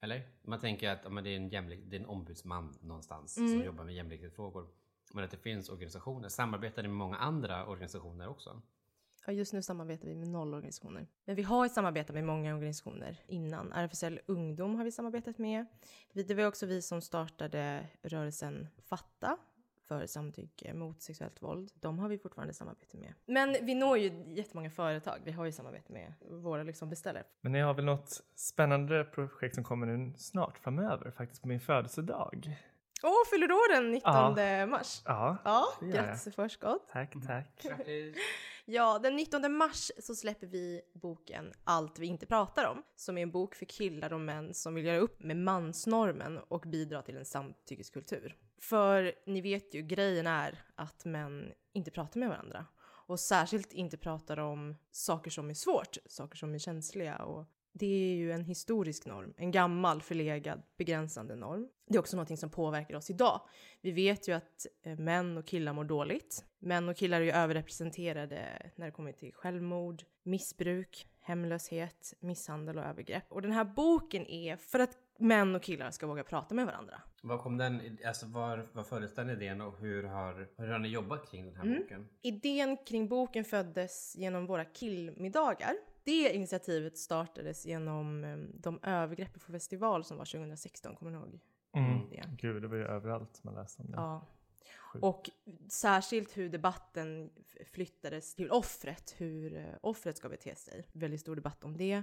Eller? 0.01 0.29
Man 0.43 0.61
tänker 0.61 0.91
att 0.91 1.13
men 1.13 1.25
det, 1.25 1.31
är 1.31 1.37
en 1.37 1.49
jämlik, 1.49 1.81
det 1.85 1.97
är 1.97 2.01
en 2.01 2.07
ombudsman 2.07 2.79
någonstans 2.81 3.35
som 3.35 3.65
jobbar 3.65 3.85
med 3.85 3.95
jämlikhetsfrågor. 3.95 4.69
Men 5.15 5.25
att 5.25 5.31
det 5.31 5.37
finns 5.37 5.69
organisationer. 5.69 6.29
Samarbetar 6.29 6.83
med 6.83 6.91
många 6.91 7.17
andra 7.17 7.67
organisationer 7.67 8.29
också? 8.29 8.63
Ja, 9.29 9.33
just 9.35 9.53
nu 9.53 9.63
samarbetar 9.63 10.09
vi 10.09 10.15
med 10.15 10.29
noll 10.29 10.55
organisationer. 10.55 11.07
Men 11.25 11.37
vi 11.37 11.43
har 11.43 11.69
samarbetat 11.69 12.15
med 12.15 12.25
många 12.25 12.55
organisationer 12.55 13.21
innan. 13.27 13.73
RFSL 13.73 14.21
Ungdom 14.27 14.75
har 14.77 14.85
vi 14.85 14.91
samarbetat 14.91 15.39
med. 15.39 15.67
Vi- 16.13 16.23
Det 16.23 16.35
var 16.35 16.47
också 16.47 16.67
vi 16.67 16.83
som 16.83 17.01
startade 17.01 17.87
rörelsen 18.03 18.69
Fatta 18.89 19.37
för 19.89 20.07
samtycke 20.07 20.75
mot 20.75 21.03
sexuellt 21.03 21.43
våld. 21.43 21.71
De 21.75 21.99
har 21.99 22.09
vi 22.09 22.19
fortfarande 22.19 22.55
samarbete 22.55 22.97
med. 22.97 23.15
Men 23.27 23.57
vi 23.63 23.75
når 23.75 23.99
ju 23.99 24.25
jättemånga 24.27 24.71
företag. 24.71 25.19
Vi 25.25 25.33
har 25.33 25.45
ju 25.45 25.53
samarbete 25.53 25.93
med 25.93 26.13
våra 26.21 26.63
liksom 26.63 26.89
beställare. 26.91 27.25
Men 27.41 27.53
ni 27.53 27.61
har 27.61 27.75
väl 27.75 27.85
något 27.85 28.23
spännande 28.35 29.05
projekt 29.05 29.55
som 29.55 29.65
kommer 29.65 29.87
nu 29.87 30.13
snart 30.17 30.59
framöver, 30.59 31.11
faktiskt 31.11 31.43
på 31.43 31.49
min 31.49 31.61
födelsedag. 31.61 32.57
Åh, 33.03 33.13
fyller 33.31 33.49
du 33.49 33.55
år 33.55 33.75
den 33.75 33.91
19 33.93 34.71
mars? 34.71 35.03
Ja, 35.05 35.37
Ja, 35.45 35.67
grattis 35.81 36.27
i 36.27 36.31
förskott. 36.31 36.89
tack, 36.93 37.15
tack. 37.27 37.67
Ja, 38.71 38.99
den 38.99 39.17
19 39.17 39.53
mars 39.53 39.91
så 39.99 40.15
släpper 40.15 40.47
vi 40.47 40.81
boken 40.95 41.53
Allt 41.65 41.99
vi 41.99 42.07
inte 42.07 42.27
pratar 42.27 42.65
om, 42.65 42.83
som 42.97 43.19
är 43.19 43.23
en 43.23 43.31
bok 43.31 43.55
för 43.55 43.67
killar 43.67 44.13
och 44.13 44.21
män 44.21 44.55
som 44.55 44.75
vill 44.75 44.85
göra 44.85 44.99
upp 44.99 45.23
med 45.23 45.37
mansnormen 45.37 46.39
och 46.39 46.61
bidra 46.61 47.03
till 47.03 47.17
en 47.17 47.25
samtyckeskultur. 47.25 48.37
För 48.59 49.15
ni 49.27 49.41
vet 49.41 49.75
ju, 49.75 49.83
grejen 49.83 50.27
är 50.27 50.65
att 50.75 51.05
män 51.05 51.53
inte 51.73 51.91
pratar 51.91 52.21
med 52.21 52.29
varandra. 52.29 52.67
Och 52.81 53.21
särskilt 53.21 53.73
inte 53.73 53.97
pratar 53.97 54.39
om 54.39 54.77
saker 54.91 55.31
som 55.31 55.51
är 55.51 55.55
svårt, 55.55 55.97
saker 56.07 56.37
som 56.37 56.55
är 56.55 56.59
känsliga 56.59 57.17
och 57.17 57.47
det 57.79 58.13
är 58.13 58.17
ju 58.17 58.33
en 58.33 58.45
historisk 58.45 59.07
norm, 59.07 59.35
en 59.37 59.51
gammal 59.51 60.03
förlegad 60.03 60.63
begränsande 60.79 61.37
norm. 61.37 61.69
Det 61.87 61.95
är 61.95 62.01
också 62.01 62.17
någonting 62.17 62.37
som 62.37 62.51
påverkar 62.51 62.97
oss 62.97 63.11
idag. 63.11 63.41
Vi 63.81 63.91
vet 63.93 64.29
ju 64.29 64.33
att 64.33 64.67
eh, 64.83 64.99
män 64.99 65.37
och 65.39 65.47
killar 65.47 65.73
mår 65.73 65.85
dåligt. 65.85 66.45
Män 66.59 66.89
och 66.89 66.97
killar 66.97 67.21
är 67.21 67.25
ju 67.25 67.31
överrepresenterade 67.31 68.71
när 68.77 68.87
det 68.87 68.93
kommer 68.93 69.13
till 69.13 69.33
självmord, 69.35 70.03
missbruk, 70.23 71.07
hemlöshet, 71.21 72.15
misshandel 72.21 72.79
och 72.79 72.85
övergrepp. 72.85 73.25
Och 73.29 73.43
den 73.43 73.53
här 73.53 73.65
boken 73.65 74.27
är 74.27 74.57
för 74.57 74.79
att 74.79 74.99
män 75.19 75.55
och 75.55 75.63
killar 75.63 75.91
ska 75.91 76.07
våga 76.07 76.25
prata 76.25 76.55
med 76.55 76.67
varandra. 76.67 77.03
Var 77.23 77.39
kom 77.39 77.57
den, 77.59 77.99
alltså 78.07 78.27
var, 78.27 78.69
var 78.73 78.83
föddes 78.83 79.15
den 79.15 79.31
idén 79.31 79.61
och 79.61 79.79
hur 79.79 80.03
har, 80.05 80.49
hur 80.57 80.69
har 80.69 80.79
ni 80.79 80.89
jobbat 80.89 81.31
kring 81.31 81.47
den 81.47 81.57
här 81.57 81.63
Mm. 81.65 81.79
boken? 81.83 82.09
Idén 82.23 82.77
kring 82.77 83.09
boken 83.09 83.45
föddes 83.45 84.17
genom 84.17 84.47
våra 84.47 84.65
killmiddagar. 84.65 85.73
Det 86.09 86.33
initiativet 86.33 86.99
startades 86.99 87.67
genom 87.67 88.25
eh, 88.25 88.37
de 88.37 88.81
övergrepp 88.83 89.33
på 89.45 89.53
festival 89.53 90.05
som 90.05 90.17
var 90.17 90.25
2016, 90.25 90.97
kommer 90.97 91.11
ni 91.13 91.19
ihåg? 91.19 91.41
Mm. 91.73 92.11
det? 92.11 92.25
Gud, 92.39 92.63
det 92.63 92.69
var 92.69 92.77
ju 92.77 92.85
överallt 92.85 93.45
man 93.45 93.55
läste 93.55 93.83
om 93.83 93.91
det. 93.91 93.97
Ja. 93.97 94.27
Sjukt. 94.93 95.05
Och 95.05 95.31
särskilt 95.69 96.37
hur 96.37 96.49
debatten 96.49 97.31
flyttades 97.73 98.35
till 98.35 98.51
offret, 98.51 99.15
hur 99.19 99.57
eh, 99.57 99.65
offret 99.81 100.17
ska 100.17 100.29
bete 100.29 100.55
sig. 100.55 100.87
Väldigt 100.93 101.21
stor 101.21 101.37
debatt 101.37 101.65
om 101.65 101.77
det. 101.77 102.03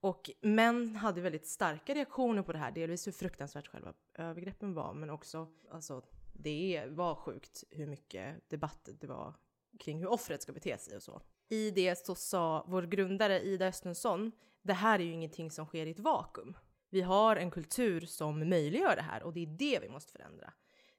Och 0.00 0.30
män 0.40 0.96
hade 0.96 1.20
väldigt 1.20 1.46
starka 1.46 1.94
reaktioner 1.94 2.42
på 2.42 2.52
det 2.52 2.58
här, 2.58 2.72
delvis 2.72 3.06
hur 3.06 3.12
fruktansvärt 3.12 3.68
själva 3.68 3.92
övergreppen 4.14 4.74
var, 4.74 4.94
men 4.94 5.10
också, 5.10 5.48
alltså, 5.70 6.02
det 6.32 6.84
var 6.88 7.14
sjukt 7.14 7.64
hur 7.70 7.86
mycket 7.86 8.50
debatt 8.50 8.88
det 9.00 9.06
var 9.06 9.34
kring 9.78 9.98
hur 9.98 10.08
offret 10.08 10.42
ska 10.42 10.52
bete 10.52 10.78
sig 10.78 10.96
och 10.96 11.02
så. 11.02 11.22
I 11.48 11.70
det 11.70 11.98
så 12.06 12.14
sa 12.14 12.64
vår 12.68 12.82
grundare 12.82 13.40
Ida 13.40 13.66
Östensson, 13.66 14.32
det 14.62 14.72
här 14.72 14.98
är 14.98 15.04
ju 15.04 15.12
ingenting 15.12 15.50
som 15.50 15.66
sker 15.66 15.86
i 15.86 15.90
ett 15.90 15.98
vakuum. 15.98 16.56
Vi 16.90 17.00
har 17.00 17.36
en 17.36 17.50
kultur 17.50 18.00
som 18.00 18.48
möjliggör 18.48 18.96
det 18.96 19.02
här 19.02 19.22
och 19.22 19.32
det 19.32 19.40
är 19.42 19.46
det 19.46 19.78
vi 19.82 19.88
måste 19.88 20.12
förändra 20.12 20.52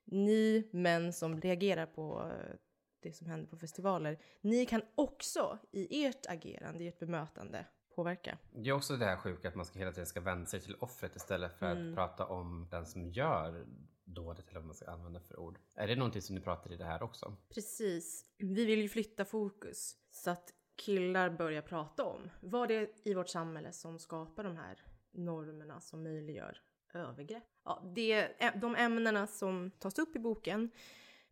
ni 0.06 0.70
män 0.72 1.14
som 1.14 1.42
reagerar 1.42 1.86
på 1.86 2.32
eh, 2.32 2.56
det 3.00 3.14
som 3.14 3.28
händer 3.28 3.48
på 3.48 3.58
festivaler, 3.58 4.18
ni 4.42 4.66
kan 4.66 4.82
också 4.96 5.58
i 5.72 6.06
ert 6.06 6.26
agerande, 6.30 6.84
i 6.84 6.88
ert 6.88 7.00
bemötande 7.00 7.66
påverka. 7.96 8.38
Det 8.52 8.70
är 8.70 8.74
också 8.74 8.98
det 8.98 9.06
här 9.06 9.18
sjuka 9.18 9.48
att 9.48 9.56
man 9.56 9.66
ska 9.66 9.80
hela 9.80 9.92
tiden 9.92 10.06
ska 10.06 10.22
vända 10.22 10.46
sig 10.46 10.62
till 10.62 10.76
offret 10.80 11.16
istället 11.16 11.60
för 11.60 11.72
Mm. 11.72 11.90
att 11.90 11.96
prata 11.96 12.26
om 12.26 12.68
den 12.72 12.86
som 12.86 13.06
gör 13.12 13.66
dådet 14.16 14.50
eller 14.50 14.60
vad 14.60 14.66
man 14.66 14.76
ska 14.76 14.92
använda 14.92 15.20
för 15.20 15.40
ord. 15.40 15.60
Är 15.76 15.88
det 15.88 15.96
någonting 15.96 16.22
som 16.22 16.36
ni 16.36 16.42
pratar 16.42 16.74
i 16.74 16.78
det 16.78 16.86
här 16.86 17.04
också? 17.04 17.36
Precis. 17.50 18.26
Vi 18.38 18.66
vill 18.66 18.82
ju 18.82 18.90
flytta 18.90 19.26
fokus 19.26 19.96
så 20.12 20.32
att 20.32 20.54
killar 20.76 21.30
börjar 21.30 21.62
prata 21.62 22.04
om 22.04 22.30
vad 22.40 22.68
det 22.68 22.76
är 22.76 22.90
i 23.04 23.14
vårt 23.14 23.30
samhälle 23.30 23.72
som 23.72 24.00
skapar 24.00 24.44
de 24.44 24.58
här 24.58 24.84
normerna 25.12 25.82
som 25.82 26.04
möjliggör 26.04 26.62
övergrepp. 26.94 27.44
Ja, 27.64 27.92
det, 27.96 28.30
de 28.56 28.76
ämnena 28.76 29.28
som 29.28 29.72
tas 29.72 30.00
upp 30.00 30.16
i 30.16 30.20
boken 30.20 30.72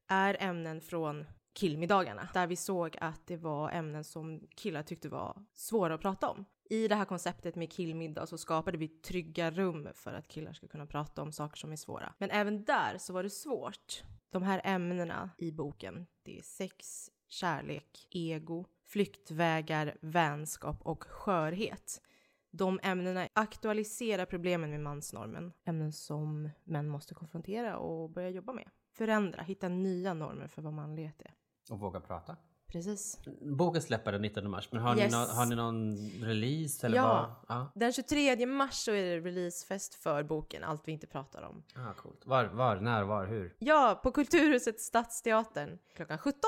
är 0.07 0.37
ämnen 0.39 0.81
från 0.81 1.25
killmiddagarna 1.53 2.29
där 2.33 2.47
vi 2.47 2.55
såg 2.55 2.97
att 3.01 3.27
det 3.27 3.37
var 3.37 3.71
ämnen 3.71 4.03
som 4.03 4.47
killar 4.47 4.83
tyckte 4.83 5.09
var 5.09 5.45
svåra 5.53 5.93
att 5.93 6.01
prata 6.01 6.29
om. 6.29 6.45
I 6.73 6.87
det 6.87 6.95
här 6.95 7.05
konceptet 7.05 7.55
med 7.55 7.71
killmiddag 7.71 8.25
så 8.25 8.37
skapade 8.37 8.77
vi 8.77 8.87
trygga 8.87 9.51
rum 9.51 9.87
för 9.93 10.13
att 10.13 10.27
killar 10.27 10.53
ska 10.53 10.67
kunna 10.67 10.85
prata 10.85 11.21
om 11.21 11.31
saker 11.31 11.57
som 11.57 11.71
är 11.71 11.75
svåra. 11.75 12.13
Men 12.17 12.31
även 12.31 12.63
där 12.63 12.97
så 12.97 13.13
var 13.13 13.23
det 13.23 13.29
svårt. 13.29 14.03
De 14.29 14.43
här 14.43 14.61
ämnena 14.63 15.29
i 15.37 15.51
boken, 15.51 16.05
det 16.23 16.37
är 16.37 16.41
sex, 16.41 17.09
kärlek, 17.27 18.07
ego, 18.09 18.65
flyktvägar, 18.85 19.97
vänskap 20.01 20.81
och 20.81 21.03
skörhet. 21.03 22.01
De 22.51 22.79
ämnena 22.83 23.27
aktualiserar 23.33 24.25
problemen 24.25 24.69
med 24.69 24.79
mansnormen. 24.79 25.53
Ämnen 25.65 25.93
som 25.93 26.49
män 26.63 26.89
måste 26.89 27.13
konfrontera 27.13 27.77
och 27.77 28.09
börja 28.09 28.29
jobba 28.29 28.53
med. 28.53 28.69
Förändra, 28.91 29.41
hitta 29.41 29.69
nya 29.69 30.13
normer 30.13 30.47
för 30.47 30.61
vad 30.61 30.73
manlighet 30.73 31.21
är. 31.21 31.33
Och 31.69 31.79
våga 31.79 31.99
prata. 31.99 32.37
Precis. 32.73 33.19
Boken 33.41 33.81
släpper 33.81 34.11
den 34.11 34.21
19 34.21 34.49
mars, 34.49 34.69
men 34.71 34.81
har, 34.81 34.97
Yes. 34.97 35.11
ni, 35.11 35.17
nå- 35.17 35.25
har 35.25 35.45
ni 35.45 35.55
någon 35.55 35.97
release? 36.21 36.85
Eller 36.87 36.97
Ja. 36.97 37.35
Vad? 37.47 37.57
Ja. 37.57 37.71
Den 37.75 37.93
23 37.93 38.45
mars 38.45 38.73
så 38.73 38.91
är 38.91 39.03
det 39.03 39.19
releasefest 39.19 39.95
för 39.95 40.23
boken 40.23 40.63
Allt 40.63 40.81
vi 40.85 40.91
inte 40.91 41.07
pratar 41.07 41.41
om. 41.41 41.63
Ah, 41.75 41.93
coolt. 41.93 42.21
Var, 42.25 42.45
var, 42.45 42.75
när, 42.75 43.03
var, 43.03 43.25
hur? 43.25 43.55
Ja, 43.59 43.99
på 44.03 44.11
Kulturhuset 44.11 44.79
Stadsteatern 44.81 45.77
klockan 45.95 46.17
17 46.17 46.39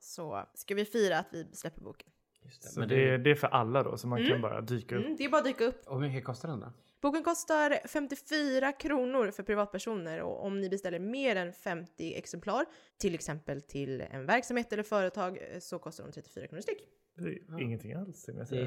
så 0.00 0.44
ska 0.54 0.74
vi 0.74 0.84
fira 0.84 1.18
att 1.18 1.26
vi 1.32 1.46
släpper 1.52 1.80
boken. 1.80 2.08
Just 2.44 2.62
det. 2.62 2.68
Så 2.68 2.80
Men 2.80 2.88
det, 2.88 3.08
är- 3.08 3.18
det 3.18 3.30
är 3.30 3.34
för 3.34 3.46
alla 3.48 3.82
då, 3.82 3.96
så 3.96 4.06
man 4.06 4.26
kan 4.28 4.40
bara 4.40 4.60
dyka 4.60 4.96
upp. 4.96 5.04
Mm, 5.04 5.16
det 5.16 5.24
är 5.24 5.28
bara 5.28 5.38
att 5.38 5.44
dyka 5.44 5.64
upp. 5.64 5.82
Och 5.88 6.00
hur 6.02 6.08
mycket 6.08 6.24
kostar 6.24 6.48
den 6.48 6.60
då? 6.60 6.72
Boken 7.02 7.22
kostar 7.22 7.78
54 7.88 8.72
kronor 8.72 9.30
för 9.30 9.42
privatpersoner 9.42 10.20
och 10.22 10.44
om 10.44 10.60
ni 10.60 10.68
beställer 10.68 10.98
mer 10.98 11.36
än 11.36 11.52
50 11.52 12.14
exemplar, 12.14 12.64
till 12.98 13.14
exempel 13.14 13.62
till 13.62 14.00
en 14.00 14.26
verksamhet 14.26 14.72
eller 14.72 14.82
företag, 14.82 15.38
så 15.60 15.78
kostar 15.78 16.04
de 16.04 16.12
34 16.12 16.46
kronor 16.46 16.60
styck. 16.62 16.78
Det 17.14 17.24
är 17.28 17.60
ingenting 17.60 17.92
alls. 17.92 18.24
jag 18.28 18.36
Det, 18.36 18.46
säga. 18.46 18.66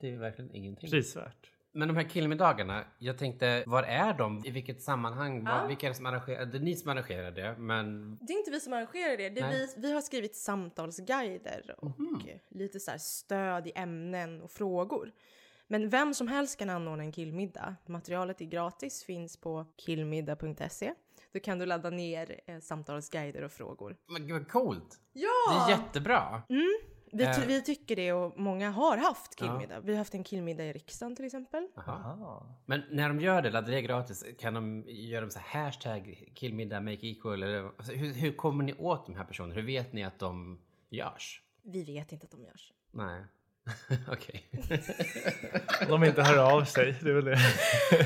det 0.00 0.08
är 0.08 0.16
verkligen 0.16 0.54
ingenting. 0.54 0.90
Prisvärt. 0.90 1.50
Men 1.72 1.88
de 1.88 1.96
här 1.96 2.08
killmiddagarna, 2.08 2.84
jag 2.98 3.18
tänkte, 3.18 3.64
var 3.66 3.82
är 3.82 4.14
de? 4.14 4.42
I 4.46 4.50
vilket 4.50 4.82
sammanhang? 4.82 5.44
Var, 5.44 5.52
Ja. 5.52 5.66
Vilka 5.66 5.86
är 5.86 5.90
det 5.90 5.96
som 5.96 6.06
arrangerar? 6.06 6.46
Det 6.46 6.58
är 6.58 6.62
ni 6.62 6.76
som 6.76 6.90
arrangerar 6.90 7.30
det, 7.30 7.54
men... 7.58 8.18
Det 8.20 8.32
är 8.32 8.38
inte 8.38 8.50
vi 8.50 8.60
som 8.60 8.72
arrangerar 8.72 9.16
det, 9.16 9.28
det 9.28 9.40
är 9.40 9.48
Nej. 9.48 9.68
vi, 9.76 9.80
vi 9.80 9.92
har 9.92 10.00
skrivit 10.00 10.36
samtalsguider 10.36 11.74
och 11.78 12.00
eh, 12.28 12.38
lite 12.48 12.80
så 12.80 12.90
här 12.90 12.98
stöd 12.98 13.66
i 13.66 13.72
ämnen 13.74 14.42
och 14.42 14.50
frågor. 14.50 15.12
Men 15.68 15.88
vem 15.88 16.14
som 16.14 16.28
helst 16.28 16.58
kan 16.58 16.70
anordna 16.70 17.04
en 17.04 17.12
killmiddag. 17.12 17.76
Materialet 17.86 18.40
är 18.40 18.44
gratis, 18.44 19.04
finns 19.04 19.36
på 19.36 19.66
killmiddag.se. 19.76 20.94
Då 21.32 21.40
kan 21.40 21.58
du 21.58 21.66
ladda 21.66 21.90
ner 21.90 22.40
eh, 22.46 22.58
samtalsguider 22.60 23.42
och 23.44 23.52
frågor. 23.52 23.96
Men 24.06 24.26
gud 24.26 24.36
vad 24.38 24.48
coolt! 24.48 25.00
Ja! 25.12 25.66
Det 25.66 25.72
är 25.72 25.78
jättebra! 25.78 26.42
Vi, 27.12 27.18
ty- 27.18 27.24
Eh. 27.42 27.46
vi 27.46 27.62
tycker 27.62 27.96
det 27.96 28.12
och 28.12 28.38
många 28.40 28.70
har 28.70 28.96
haft 28.96 29.36
killmiddag. 29.36 29.80
Vi 29.80 29.92
har 29.92 29.98
haft 29.98 30.14
en 30.14 30.24
killmiddag 30.24 30.64
i 30.64 30.72
riksdagen 30.72 31.16
till 31.16 31.24
exempel. 31.24 31.68
Aha. 31.76 31.92
Aha. 31.92 32.62
Men 32.66 32.82
när 32.90 33.08
de 33.08 33.20
gör 33.20 33.42
det, 33.42 33.50
laddar 33.50 33.70
det 33.72 33.82
gratis, 33.82 34.24
kan 34.38 34.54
de 34.54 34.84
göra 34.88 35.20
de 35.20 35.30
så 35.30 35.38
här 35.38 35.64
hashtag 35.64 36.32
killmiddag 36.34 36.80
make 36.80 37.06
equal? 37.06 37.42
Eller, 37.42 37.64
alltså, 37.64 37.92
hur, 37.92 38.12
hur 38.14 38.32
kommer 38.32 38.64
ni 38.64 38.74
åt 38.74 39.06
de 39.06 39.14
här 39.14 39.24
personerna? 39.24 39.54
Hur 39.54 39.62
vet 39.66 39.92
ni 39.92 40.04
att 40.04 40.18
de 40.18 40.60
görs? 40.90 41.42
Vi 41.62 41.84
vet 41.84 42.12
inte 42.12 42.24
att 42.24 42.30
de 42.30 42.42
görs. 42.42 42.72
Nej. 42.90 43.24
Okej. 44.12 44.46
De 45.88 46.04
inte 46.04 46.22
hör 46.22 46.52
av 46.58 46.64
sig, 46.64 46.98
det 47.02 47.10
är 47.10 47.14
väl 47.14 47.24
det. 47.24 47.38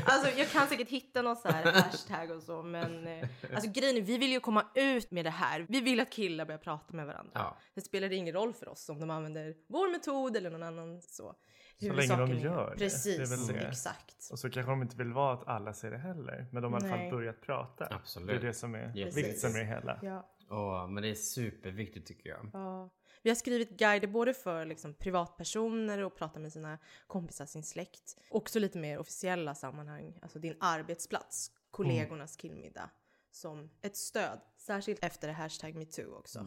Alltså 0.05 0.39
jag 0.39 0.49
kan 0.49 0.67
säkert 0.67 0.89
hitta 0.89 1.21
någon 1.21 1.35
så 1.35 1.47
här 1.47 1.71
hashtag 1.71 2.31
och 2.31 2.43
så 2.43 2.63
men 2.63 3.07
eh, 3.07 3.27
alltså 3.53 3.69
grejen 3.71 3.97
är 3.97 4.01
vi 4.01 4.17
vill 4.17 4.31
ju 4.31 4.39
komma 4.39 4.65
ut 4.75 5.11
med 5.11 5.25
det 5.25 5.29
här. 5.29 5.65
Vi 5.69 5.81
vill 5.81 5.99
att 5.99 6.09
killar 6.09 6.45
börjar 6.45 6.59
prata 6.59 6.93
med 6.93 7.05
varandra. 7.05 7.31
Ja. 7.33 7.57
Det 7.75 7.81
spelar 7.81 8.11
ingen 8.13 8.33
roll 8.33 8.53
för 8.53 8.69
oss 8.69 8.89
om 8.89 8.99
de 8.99 9.09
använder 9.09 9.55
vår 9.69 9.91
metod 9.91 10.37
eller 10.37 10.49
någon 10.49 10.63
annan 10.63 11.01
så. 11.01 11.35
länge 11.79 12.15
de 12.15 12.33
gör 12.39 12.71
det. 12.71 12.77
Precis, 12.77 13.17
Det 13.17 13.23
är 13.35 13.37
väl 13.53 13.61
det. 13.61 13.67
exakt. 13.67 14.27
Och 14.31 14.39
så 14.39 14.49
kanske 14.49 14.71
de 14.71 14.81
inte 14.81 14.97
vill 14.97 15.13
vara 15.13 15.33
att 15.33 15.47
alla 15.47 15.73
säger 15.73 15.91
det 15.93 15.99
heller. 15.99 16.47
Men 16.51 16.63
de 16.63 16.73
har 16.73 16.81
i 16.81 16.91
alla 16.91 16.97
fall 16.97 17.11
börjat 17.11 17.41
prata. 17.41 17.87
Absolut. 17.91 18.27
Det 18.27 18.35
är 18.35 18.39
det 18.39 18.53
som 18.53 18.75
är 18.75 18.97
Yes. 18.97 19.17
vitsen 19.17 19.51
med 19.53 19.61
det 19.61 19.65
hela. 19.65 19.99
Ja. 20.01 20.27
Åh, 20.51 20.87
men 20.87 21.03
det 21.03 21.09
är 21.09 21.15
superviktigt 21.15 22.07
tycker 22.07 22.29
jag. 22.29 22.49
Ja. 22.53 22.89
Vi 23.23 23.29
har 23.29 23.35
skrivit 23.35 23.69
guider 23.69 24.07
både 24.07 24.33
för 24.33 24.65
liksom, 24.65 24.93
privatpersoner 24.93 25.99
och 25.99 26.15
prata 26.15 26.39
med 26.39 26.53
sina 26.53 26.77
kompisar, 27.07 27.45
sin 27.45 27.63
släkt. 27.63 28.17
Också 28.29 28.59
lite 28.59 28.77
mer 28.79 28.99
officiella 28.99 29.55
sammanhang, 29.55 30.19
alltså 30.21 30.39
din 30.39 30.55
arbetsplats, 30.59 31.51
kollegornas 31.71 32.35
killmiddag. 32.35 32.89
Som 33.31 33.69
ett 33.81 33.97
stöd, 33.97 34.41
särskilt 34.57 35.03
efter 35.03 35.29
hashtag 35.29 35.75
metoo 35.75 36.15
också. 36.15 36.39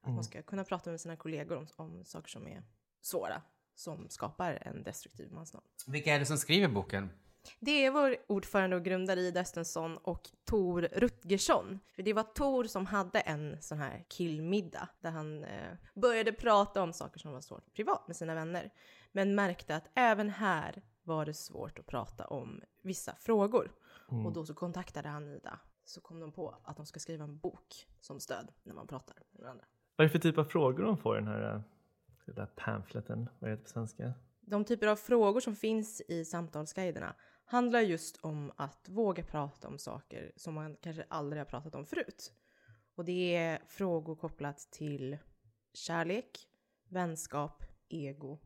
Att 0.00 0.14
man 0.14 0.24
ska 0.24 0.42
kunna 0.42 0.64
prata 0.64 0.90
med 0.90 1.00
sina 1.00 1.16
kollegor 1.16 1.56
om, 1.56 1.66
om 1.76 2.04
saker 2.04 2.28
som 2.28 2.46
är 2.46 2.62
svåra, 3.00 3.42
som 3.74 4.08
skapar 4.08 4.58
en 4.62 4.82
destruktiv 4.82 5.32
mansnorm. 5.32 5.64
Vilka 5.86 6.14
är 6.14 6.18
det 6.18 6.26
som 6.26 6.38
skriver 6.38 6.68
boken? 6.68 7.10
Det 7.60 7.84
är 7.84 7.90
vår 7.90 8.16
ordförande 8.26 8.76
och 8.76 8.84
grundare 8.84 9.20
Ida 9.20 9.40
Östensson 9.40 9.96
och 9.96 10.30
Tor 10.44 10.82
Rutgersson. 10.92 11.78
För 11.94 12.02
det 12.02 12.12
var 12.12 12.22
Tor 12.22 12.64
som 12.64 12.86
hade 12.86 13.20
en 13.20 13.62
sån 13.62 13.78
här 13.78 14.04
killmiddag 14.08 14.88
där 15.00 15.10
han 15.10 15.44
eh, 15.44 15.72
började 15.94 16.32
prata 16.32 16.82
om 16.82 16.92
saker 16.92 17.20
som 17.20 17.32
var 17.32 17.40
svårt 17.40 17.74
privat 17.74 18.06
med 18.06 18.16
sina 18.16 18.34
vänner. 18.34 18.70
Men 19.12 19.34
märkte 19.34 19.76
att 19.76 19.90
även 19.94 20.30
här 20.30 20.82
var 21.02 21.26
det 21.26 21.34
svårt 21.34 21.78
att 21.78 21.86
prata 21.86 22.26
om 22.26 22.62
vissa 22.82 23.14
frågor. 23.20 23.72
Och 24.06 24.32
då 24.32 24.46
så 24.46 24.54
kontaktade 24.54 25.08
han 25.08 25.28
Ida. 25.28 25.58
Så 25.84 26.00
kom 26.00 26.20
de 26.20 26.32
på 26.32 26.54
att 26.64 26.76
de 26.76 26.86
ska 26.86 27.00
skriva 27.00 27.24
en 27.24 27.38
bok 27.38 27.86
som 28.00 28.20
stöd 28.20 28.52
när 28.62 28.74
man 28.74 28.86
pratar 28.86 29.16
med 29.32 29.42
varandra. 29.42 29.64
Vad 29.96 30.04
är 30.04 30.08
det 30.08 30.12
för 30.12 30.18
typ 30.18 30.38
av 30.38 30.44
frågor 30.44 30.84
de 30.84 30.98
får 30.98 31.16
i 31.16 31.20
den 31.20 31.28
här, 31.28 31.54
eh, 31.54 31.60
den 32.26 32.34
där 32.34 32.46
pamfleten? 32.46 33.28
Vad 33.38 33.50
heter 33.50 33.60
det 33.60 33.64
på 33.64 33.70
svenska? 33.70 34.12
De 34.40 34.64
typer 34.64 34.86
av 34.86 34.96
frågor 34.96 35.40
som 35.40 35.56
finns 35.56 36.00
i 36.08 36.24
samtalsguiderna 36.24 37.14
handlar 37.44 37.80
just 37.80 38.16
om 38.16 38.52
att 38.56 38.88
våga 38.88 39.24
prata 39.24 39.68
om 39.68 39.78
saker 39.78 40.32
som 40.36 40.54
man 40.54 40.76
kanske 40.76 41.04
aldrig 41.08 41.40
har 41.40 41.44
pratat 41.46 41.74
om 41.74 41.86
förut. 41.86 42.32
Och 42.94 43.04
det 43.04 43.36
är 43.36 43.62
frågor 43.66 44.16
kopplat 44.16 44.58
till 44.58 45.18
kärlek, 45.72 46.48
vänskap, 46.88 47.64
ego, 47.88 48.38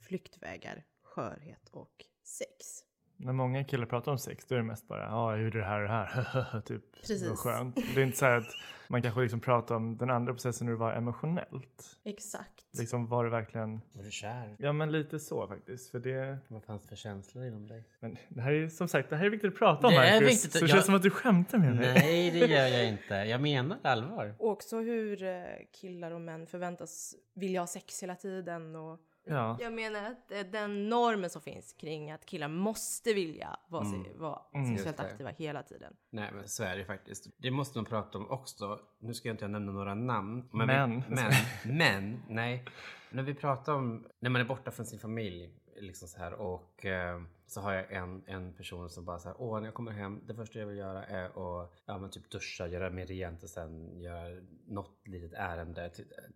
flyktvägar, 0.00 0.86
skörhet 1.02 1.68
och 1.68 2.04
sex. 2.24 2.87
När 3.20 3.32
många 3.32 3.64
killar 3.64 3.86
pratar 3.86 4.12
om 4.12 4.18
sex 4.18 4.44
då 4.46 4.54
är 4.54 4.58
det 4.58 4.64
mest 4.64 4.88
bara 4.88 5.02
ja, 5.04 5.32
jag 5.36 5.44
gjorde 5.44 5.58
det 5.58 5.64
här 5.64 5.80
och 5.82 5.88
det 5.88 5.94
här. 5.94 6.60
typ. 6.66 6.92
Precis. 6.96 7.28
Vad 7.28 7.38
skönt. 7.38 7.76
Det 7.94 8.00
är 8.00 8.04
inte 8.04 8.18
så 8.18 8.24
här 8.24 8.36
att 8.36 8.46
man 8.88 9.02
kanske 9.02 9.20
liksom 9.20 9.40
pratar 9.40 9.74
om 9.74 9.96
den 9.96 10.10
andra 10.10 10.32
processen 10.32 10.66
hur 10.66 10.74
det 10.74 10.80
var 10.80 10.92
emotionellt. 10.92 11.96
Exakt. 12.04 12.64
Liksom 12.78 13.06
var 13.06 13.24
det 13.24 13.30
verkligen, 13.30 13.80
Var 13.92 14.02
du 14.02 14.10
kär? 14.10 14.56
ja 14.58 14.72
men 14.72 14.92
lite 14.92 15.18
så 15.18 15.46
faktiskt. 15.48 15.90
För 15.90 15.98
det, 15.98 16.38
Vad 16.48 16.64
fanns 16.64 16.82
det 16.82 16.88
för 16.88 16.96
känslor 16.96 17.44
inom 17.46 17.66
dig? 17.66 17.84
men 18.00 18.16
det 18.28 18.40
här 18.40 18.52
är 18.52 18.68
som 18.68 18.88
sagt, 18.88 19.10
det 19.10 19.16
här 19.16 19.26
är 19.26 19.30
viktigt 19.30 19.52
att 19.52 19.58
prata 19.58 19.86
om 19.86 19.92
Det 19.92 19.98
är 19.98 20.12
Marcus. 20.20 20.28
viktigt 20.34 20.46
att- 20.46 20.52
Så 20.52 20.58
det 20.58 20.62
jag- 20.62 20.70
känns 20.70 20.86
som 20.86 20.94
att 20.94 21.02
du 21.02 21.10
skämtar 21.10 21.58
med 21.58 21.76
mig. 21.76 21.94
Nej, 21.94 22.30
det 22.30 22.38
gör 22.46 22.66
jag 22.66 22.88
inte. 22.88 23.14
Jag 23.14 23.40
menar 23.40 23.78
allvar. 23.82 24.34
Och 24.38 24.50
också 24.50 24.76
hur 24.80 25.22
eh, 25.22 25.42
killar 25.80 26.10
och 26.10 26.20
män 26.20 26.46
förväntas 26.46 27.14
vilja 27.34 27.60
ha 27.60 27.66
sex 27.66 28.02
hela 28.02 28.14
tiden 28.14 28.76
och 28.76 29.00
Ja. 29.28 29.56
Jag 29.60 29.72
menar 29.72 30.10
att 30.10 30.32
eh, 30.32 30.40
den 30.40 30.88
normen 30.88 31.30
som 31.30 31.42
finns 31.42 31.72
kring 31.72 32.10
att 32.10 32.26
killar 32.26 32.48
måste 32.48 33.12
vilja 33.12 33.56
vara, 33.68 33.84
sig, 33.84 34.12
vara 34.16 34.42
Mm. 34.54 34.76
sexuellt 34.76 35.00
aktiva 35.00 35.30
hela 35.30 35.62
tiden. 35.62 35.96
Nej, 36.10 36.32
men 36.32 36.48
så 36.48 36.64
är 36.64 36.76
det 36.76 36.84
faktiskt. 36.84 37.26
Det 37.36 37.50
måste 37.50 37.78
man 37.78 37.84
prata 37.84 38.18
om 38.18 38.30
också. 38.30 38.80
Nu 39.00 39.14
ska 39.14 39.28
jag 39.28 39.34
inte 39.34 39.48
nämna 39.48 39.72
några 39.72 39.94
namn. 39.94 40.48
Men. 40.52 40.66
Vi, 40.68 41.14
men, 41.14 41.32
men, 41.76 42.22
nej. 42.28 42.64
När 43.10 43.22
vi 43.22 43.34
pratar 43.34 43.74
om 43.74 44.06
när 44.20 44.30
man 44.30 44.40
är 44.40 44.44
borta 44.44 44.70
från 44.70 44.86
sin 44.86 44.98
familj 44.98 45.50
liksom 45.80 46.08
så 46.08 46.18
här 46.18 46.32
och 46.32 46.84
eh, 46.84 47.22
så 47.46 47.60
har 47.60 47.72
jag 47.72 47.92
en, 47.92 48.22
en 48.26 48.52
person 48.52 48.90
som 48.90 49.04
bara 49.04 49.18
så 49.18 49.28
här, 49.28 49.36
åh 49.40 49.60
när 49.60 49.66
jag 49.66 49.74
kommer 49.74 49.92
hem, 49.92 50.20
det 50.26 50.34
första 50.34 50.58
jag 50.58 50.66
vill 50.66 50.78
göra 50.78 51.04
är 51.04 51.24
att 51.24 51.72
ja, 51.86 51.98
men 51.98 52.10
typ 52.10 52.30
duscha, 52.30 52.66
göra 52.66 52.90
mig 52.90 53.04
rent 53.04 53.42
och 53.42 53.50
sen 53.50 54.00
göra 54.00 54.40
något 54.66 55.08
litet 55.08 55.32
ärende, 55.32 55.90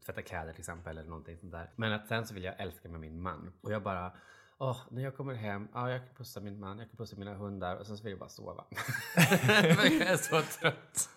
tvätta 0.06 0.22
kläder 0.22 0.52
till 0.52 0.60
exempel 0.60 0.98
eller 0.98 1.08
någonting 1.08 1.38
sånt 1.38 1.52
där. 1.52 1.70
Men 1.76 1.92
att 1.92 2.08
sen 2.08 2.26
så 2.26 2.34
vill 2.34 2.44
jag 2.44 2.60
älska 2.60 2.88
med 2.88 3.00
min 3.00 3.22
man 3.22 3.52
och 3.60 3.72
jag 3.72 3.82
bara 3.82 4.12
Åh, 4.58 4.76
när 4.90 5.02
jag 5.02 5.16
kommer 5.16 5.34
hem, 5.34 5.68
ja, 5.74 5.90
jag 5.90 6.00
kan 6.00 6.14
pussa 6.14 6.40
min 6.40 6.60
man, 6.60 6.78
jag 6.78 6.88
kan 6.88 6.96
pussa 6.96 7.16
mina 7.16 7.34
hundar 7.34 7.76
och 7.76 7.86
sen 7.86 7.96
så 7.96 8.04
vill 8.04 8.10
jag 8.10 8.18
bara 8.18 8.28
sova. 8.28 8.64
För 9.14 9.92
jag 9.92 10.08
är 10.08 10.16
så 10.16 10.42
trött. 10.42 11.08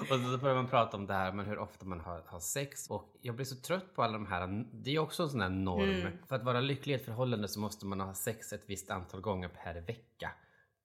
Och 0.00 0.18
då 0.18 0.38
börjar 0.38 0.56
man 0.56 0.68
prata 0.68 0.96
om 0.96 1.06
det 1.06 1.14
här, 1.14 1.32
men 1.32 1.46
hur 1.46 1.58
ofta 1.58 1.86
man 1.86 2.00
har, 2.00 2.22
har 2.26 2.40
sex. 2.40 2.90
Och 2.90 3.16
jag 3.20 3.34
blir 3.34 3.46
så 3.46 3.56
trött 3.56 3.94
på 3.94 4.02
alla 4.02 4.12
de 4.12 4.26
här, 4.26 4.64
det 4.72 4.94
är 4.94 4.98
också 4.98 5.22
en 5.22 5.28
sån 5.28 5.40
här 5.40 5.48
norm. 5.48 6.18
För 6.28 6.36
att 6.36 6.44
vara 6.44 6.60
lycklig 6.60 6.92
i 6.92 6.96
ett 6.96 7.04
förhållande 7.04 7.48
så 7.48 7.60
måste 7.60 7.86
man 7.86 8.00
ha 8.00 8.14
sex 8.14 8.52
ett 8.52 8.64
visst 8.66 8.90
antal 8.90 9.20
gånger 9.20 9.48
per 9.48 9.80
vecka. 9.80 10.32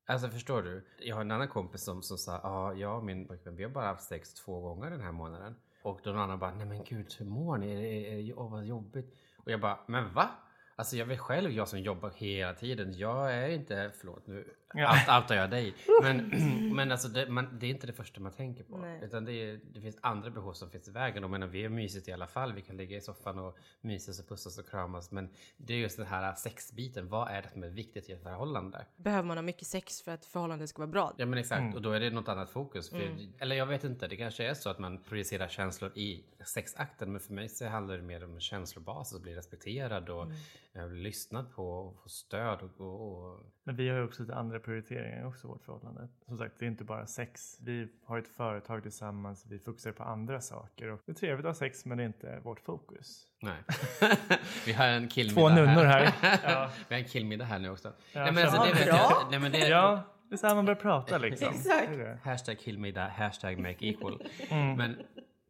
Alltså 0.05 0.29
förstår 0.29 0.62
du? 0.62 0.88
Jag 1.00 1.15
har 1.15 1.22
en 1.22 1.32
annan 1.32 1.48
kompis 1.48 1.84
som, 1.84 2.01
som 2.01 2.17
sa, 2.17 2.39
ja, 2.43 2.74
jag 2.74 2.98
och 2.98 3.03
min 3.03 3.27
pojkvän, 3.27 3.55
vi 3.55 3.63
har 3.63 3.72
bara 3.72 3.88
haft 3.88 4.03
sex 4.03 4.34
två 4.34 4.62
gånger 4.62 4.89
den 4.89 5.01
här 5.01 5.12
månaden. 5.12 5.55
Och 5.84 6.00
då 6.03 6.12
någon 6.12 6.22
annan 6.22 6.39
bara, 6.39 6.53
nej 6.53 6.65
men 6.65 6.84
gud, 6.84 7.15
hur 7.20 7.25
mår 7.25 7.58
ni? 7.58 7.72
Är 7.72 7.82
det, 7.82 8.13
är 8.13 8.17
det, 8.17 8.34
åh 8.34 8.51
vad 8.51 8.65
jobbigt. 8.65 9.13
Och 9.38 9.51
jag 9.51 9.62
bara, 9.62 9.79
men 9.88 10.13
va? 10.13 10.29
Alltså 10.75 10.98
jag 10.98 11.05
vet 11.05 11.20
själv, 11.20 11.51
jag 11.51 11.67
som 11.67 11.79
jobbar 11.79 12.10
hela 12.15 12.53
tiden, 12.53 12.93
jag 12.93 13.34
är 13.34 13.50
inte, 13.50 13.91
förlåt 14.00 14.27
nu 14.27 14.55
Ja. 14.74 14.92
out, 15.18 15.24
outar 15.24 15.36
jag 15.36 15.50
dig. 15.50 15.74
Men, 16.01 16.18
men 16.75 16.92
alltså 16.92 17.08
det, 17.08 17.30
man, 17.30 17.60
det 17.60 17.65
är 17.65 17.70
inte 17.70 17.88
det 17.88 17.94
första 17.94 18.22
man 18.22 18.32
tänker 18.32 18.63
på. 18.63 18.77
Nej. 18.77 19.00
Utan 19.03 19.25
det, 19.25 19.34
är, 19.34 19.60
det 19.74 19.82
finns 19.82 19.98
andra 20.01 20.30
behov 20.30 20.53
som 20.53 20.70
finns 20.70 20.88
i 20.88 20.92
vägen. 20.92 21.24
Och 21.24 21.30
menar, 21.30 21.48
vi 21.48 21.63
är 21.65 21.70
mysigt 21.70 22.08
i 22.08 22.12
alla 22.12 22.27
fall. 22.27 22.53
Vi 22.53 22.62
kan 22.62 22.77
ligga 22.77 22.98
i 22.98 23.01
soffan 23.01 23.39
och 23.39 23.58
myses 23.82 24.20
och 24.20 24.27
pussas 24.27 24.58
och 24.58 24.70
kramas. 24.70 25.12
Men 25.12 25.30
det 25.58 25.74
är 25.74 25.77
just 25.77 25.98
den 25.98 26.06
här 26.08 26.36
sexbiten. 26.36 27.10
Vad 27.10 27.32
är 27.32 27.42
det 27.42 27.50
som 27.50 27.63
är 27.63 27.70
viktigt 27.70 28.10
i 28.10 28.13
ett 28.13 28.24
förhållande? 28.24 28.86
Behöver 28.96 29.27
man 29.27 29.38
ha 29.38 29.42
mycket 29.42 29.68
sex 29.68 30.01
för 30.01 30.12
att 30.12 30.25
förhållandet 30.25 30.70
ska 30.70 30.82
vara 30.82 30.92
bra? 30.92 31.13
Ja 31.18 31.25
men 31.25 31.39
exakt, 31.39 31.60
Mm. 31.62 31.74
och 31.74 31.82
då 31.82 31.92
är 31.92 32.00
det 32.00 32.10
något 32.10 32.27
annat 32.27 32.50
fokus. 32.50 32.89
För, 32.89 33.01
Mm. 33.03 33.34
Eller 33.39 33.56
jag 33.56 33.65
vet 33.65 33.84
inte, 33.84 34.08
det 34.08 34.15
kanske 34.18 34.46
är 34.50 34.53
så 34.53 34.70
att 34.70 34.80
man 34.80 34.98
projicerar 35.03 35.48
känslor 35.48 35.92
i 35.98 36.24
sexakten. 36.46 37.12
Men 37.12 37.22
för 37.22 37.34
mig 37.34 37.50
så 37.50 37.68
handlar 37.68 37.98
det 37.98 38.03
mer 38.03 38.24
om 38.24 38.39
känslobasis, 38.39 39.15
att 39.15 39.22
bli 39.22 39.36
respekterad 39.36 40.10
och 40.10 40.24
Mm. 40.24 40.36
Lyssnad 40.82 41.56
på 41.56 41.70
och 41.70 42.01
få 42.03 42.10
stöd. 42.10 42.62
Och, 42.62 42.82
och, 42.82 43.30
och 43.32 43.39
Men 43.63 43.75
vi 43.75 43.89
har 43.89 43.98
ju 43.98 44.03
också 44.03 44.22
lite 44.22 44.36
andra 44.36 44.60
prioriteringar 44.60 45.25
också 45.25 45.48
i 45.48 45.50
vårt 45.50 45.63
förhållande. 45.63 46.08
Som 46.25 46.38
sagt, 46.38 46.60
det 46.60 46.65
är 46.65 46.68
inte 46.68 46.84
bara 46.84 47.08
sex. 47.08 47.58
Vi 47.62 47.88
har 48.06 48.18
ett 48.18 48.27
företag 48.27 48.84
tillsammans, 48.84 49.46
vi 49.50 49.60
fokuserar 49.60 49.94
på 49.94 50.03
andra 50.03 50.42
saker. 50.42 50.92
Och 50.92 51.01
det 51.06 51.12
är 51.12 51.15
trevligt 51.15 51.46
att 51.46 51.50
ha 51.50 51.60
sex, 51.60 51.86
men 51.86 51.98
det 51.98 52.03
är 52.03 52.08
inte 52.08 52.39
vårt 52.44 52.60
fokus. 52.60 53.27
Nej. 53.42 53.58
vi 54.65 54.74
har 54.74 54.86
en 54.86 55.08
killmiddag 55.08 55.42
Två 55.42 55.50
nunnor 55.50 55.84
här. 55.84 56.13
Ja. 56.44 56.70
Vi 56.89 56.96
har 56.96 57.01
en 57.01 57.10
killmiddag 57.10 57.46
här 57.46 57.60
nu 57.60 57.70
också. 57.70 57.94
Ja, 58.13 58.24
nej, 58.24 58.34
men 58.34 58.44
alltså, 58.44 58.65
kör. 58.65 58.86
det 58.86 58.92
bra. 58.92 59.27
Nej, 59.32 59.39
men 59.39 59.51
det, 59.51 59.68
Ja, 59.68 60.03
det 60.30 60.36
är 60.36 60.38
så 60.38 60.48
här 60.48 60.56
man 60.56 60.65
börjar 60.65 60.80
prata 60.80 61.18
liksom. 61.18 61.48
Exakt. 61.56 62.24
Hashtag 62.24 62.60
killmiddag, 62.60 63.08
hashtag 63.08 63.60
make 63.60 63.86
equal. 63.86 64.27
Mm. 64.50 64.77
Men, 64.77 64.96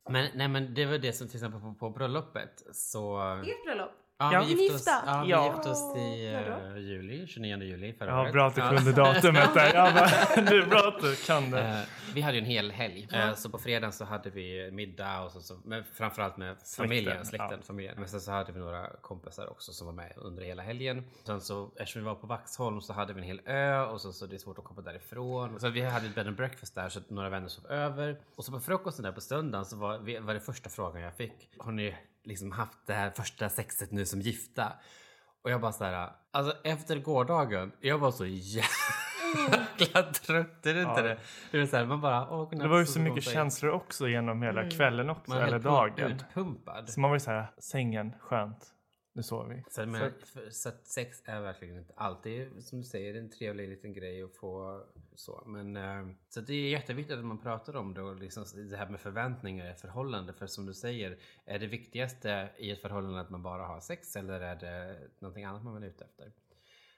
men, 0.10 0.30
nej, 0.36 0.48
men 0.48 0.74
det 0.74 0.86
var 0.86 0.98
det 0.98 1.14
som 1.14 1.28
till 1.28 1.38
exempel 1.38 1.62
på, 1.62 1.74
på 1.74 1.90
bröllopet 1.90 2.64
så... 2.72 3.20
Ert 3.36 3.64
bröllop? 3.66 4.03
Ja, 4.32 4.34
Ja. 4.34 4.42
vi 4.48 4.50
gifte 4.62 4.76
oss, 4.76 4.82
Gifta? 4.88 5.04
ja, 5.06 5.24
vi 5.24 5.30
Ja. 5.32 5.54
gifte 5.54 5.70
oss 5.70 5.96
i 5.98 6.34
eh, 6.34 6.78
juli, 6.78 7.28
29 7.28 7.64
juli 7.64 7.94
förra 7.94 8.10
Ja, 8.10 8.22
året. 8.22 8.34
bra 8.34 8.48
att 8.48 8.56
du 8.56 8.62
Ja. 8.62 8.70
kunde 8.70 8.92
datumet 8.92 9.54
där. 9.54 9.74
Jag 9.74 9.94
bara, 9.94 10.42
det 10.42 10.56
är 10.58 10.66
bra 10.66 10.88
att 10.88 11.02
du 11.02 11.16
kan 11.16 11.52
det. 11.52 11.60
Eh, 11.62 11.80
vi 12.14 12.22
hade 12.22 12.38
ju 12.38 12.40
en 12.44 12.50
hel 12.50 12.72
helg. 12.72 13.08
Eh, 13.14 13.34
så 13.34 13.50
på 13.50 13.58
fredagen 13.58 13.92
så 13.94 14.06
hade 14.06 14.30
vi 14.30 14.72
middag 14.72 15.22
och 15.22 15.32
så, 15.32 15.42
så 15.42 15.56
men 15.66 15.84
framförallt 15.94 16.38
med 16.38 16.56
familjen, 16.78 17.26
släkten, 17.26 17.58
ja. 17.60 17.66
familjen. 17.68 17.96
Men 18.00 18.10
sen 18.10 18.22
så 18.22 18.32
hade 18.32 18.52
vi 18.52 18.60
några 18.60 18.88
kompisar 19.02 19.50
också 19.52 19.72
som 19.74 19.88
var 19.88 19.94
med 19.94 20.14
under 20.16 20.44
hela 20.44 20.64
helgen. 20.64 21.04
Sen 21.26 21.42
så 21.42 21.72
eftersom 21.76 22.02
vi 22.02 22.06
var 22.06 22.16
på 22.16 22.28
Vaxholm 22.28 22.82
så 22.82 22.94
hade 22.94 23.14
vi 23.14 23.20
en 23.22 23.28
hel 23.28 23.42
ö 23.46 23.86
och 23.86 24.02
så, 24.02 24.14
så 24.14 24.26
det 24.26 24.36
är 24.36 24.38
svårt 24.40 24.58
att 24.58 24.64
komma 24.66 24.82
därifrån. 24.82 25.60
Så 25.60 25.70
vi 25.70 25.82
hade 25.82 26.06
ett 26.06 26.16
bed 26.16 26.28
and 26.28 26.36
breakfast 26.36 26.76
där 26.76 26.90
så 26.90 27.00
att 27.00 27.10
några 27.10 27.30
vänner 27.30 27.48
sov 27.48 27.72
över. 27.72 28.18
Och 28.36 28.46
så 28.46 28.52
på 28.52 28.60
frukosten 28.60 29.04
där 29.04 29.12
på 29.12 29.22
söndagen 29.22 29.66
så 29.66 29.76
var, 29.78 29.98
vi- 29.98 30.20
var 30.20 30.34
det 30.34 30.40
första 30.40 30.70
frågan 30.70 31.02
jag 31.02 31.14
fick. 31.16 31.50
Har 31.58 31.72
ni 31.72 31.96
liksom 32.24 32.52
haft 32.52 32.78
det 32.88 32.94
här 32.94 33.10
första 33.12 33.50
sexet 33.50 33.92
nu 33.92 34.06
som 34.06 34.22
gifta? 34.22 34.74
Och 35.44 35.52
jag 35.52 35.62
bara 35.62 35.72
såhär, 35.72 36.10
alltså 36.32 36.58
efter 36.64 37.00
gårdagen, 37.00 37.72
jag 37.80 37.98
var 37.98 38.12
så 38.12 38.26
jävla 38.26 40.04
trött. 40.14 40.66
Är 40.66 40.74
det 40.74 40.82
inte 40.82 40.94
Ja. 40.96 41.02
det? 41.02 41.18
Det 41.52 41.60
är 41.60 41.66
så 41.66 41.78
här, 41.78 41.86
man 41.86 42.02
bara, 42.02 42.30
åh, 42.30 42.50
Det 42.52 42.68
var 42.68 42.80
ju 42.80 42.86
så 42.86 43.00
mycket 43.00 43.24
känslor 43.24 43.72
också 43.72 44.08
genom 44.08 44.42
hela 44.42 44.70
kvällen 44.70 45.10
också, 45.10 45.32
Man 45.34 45.42
eller 45.42 45.60
dagen. 45.60 46.12
utpumpad. 46.12 46.90
Så 46.90 47.00
man 47.00 47.10
var 47.10 47.16
ju 47.16 47.20
så 47.20 47.32
här, 47.32 47.48
sängen, 47.58 48.14
skönt, 48.20 48.68
nu 49.14 49.24
sover 49.24 49.56
vi. 49.56 49.64
Så, 49.70 49.86
men, 49.86 50.14
för, 50.20 50.50
så 50.50 50.70
att 50.70 50.88
sex 50.88 51.22
är 51.26 51.42
verkligen 51.42 51.78
inte 51.78 51.94
alltid, 51.96 52.66
som 52.66 52.82
du 52.82 52.86
säger, 52.86 53.16
en 53.16 53.30
trevlig 53.30 53.70
liten 53.70 53.94
grej 53.94 54.24
att 54.24 54.36
få 54.36 54.84
så. 55.16 55.44
Men 55.46 55.76
eh, 55.76 56.16
så 56.30 56.42
det 56.42 56.54
är 56.54 56.70
jätteviktigt 56.70 57.18
att 57.18 57.26
man 57.26 57.42
pratar 57.42 57.76
om 57.76 57.94
det 57.94 58.02
och 58.02 58.16
liksom 58.16 58.46
det 58.70 58.78
här 58.78 58.90
med 58.90 59.00
förväntningar 59.00 59.72
i 59.72 59.76
förhållande. 59.76 60.34
För 60.34 60.48
som 60.48 60.66
du 60.66 60.74
säger, 60.74 61.18
är 61.46 61.60
det 61.60 61.68
viktigaste 61.68 62.50
i 62.58 62.72
ett 62.72 62.82
förhållande 62.82 63.22
att 63.22 63.30
man 63.30 63.44
bara 63.44 63.66
har 63.66 63.80
sex 63.80 64.16
eller 64.16 64.42
är 64.42 64.56
det 64.56 65.00
någonting 65.20 65.44
annat 65.44 65.64
man 65.64 65.84
är 65.84 65.88
ute 65.88 66.06
efter? 66.06 66.32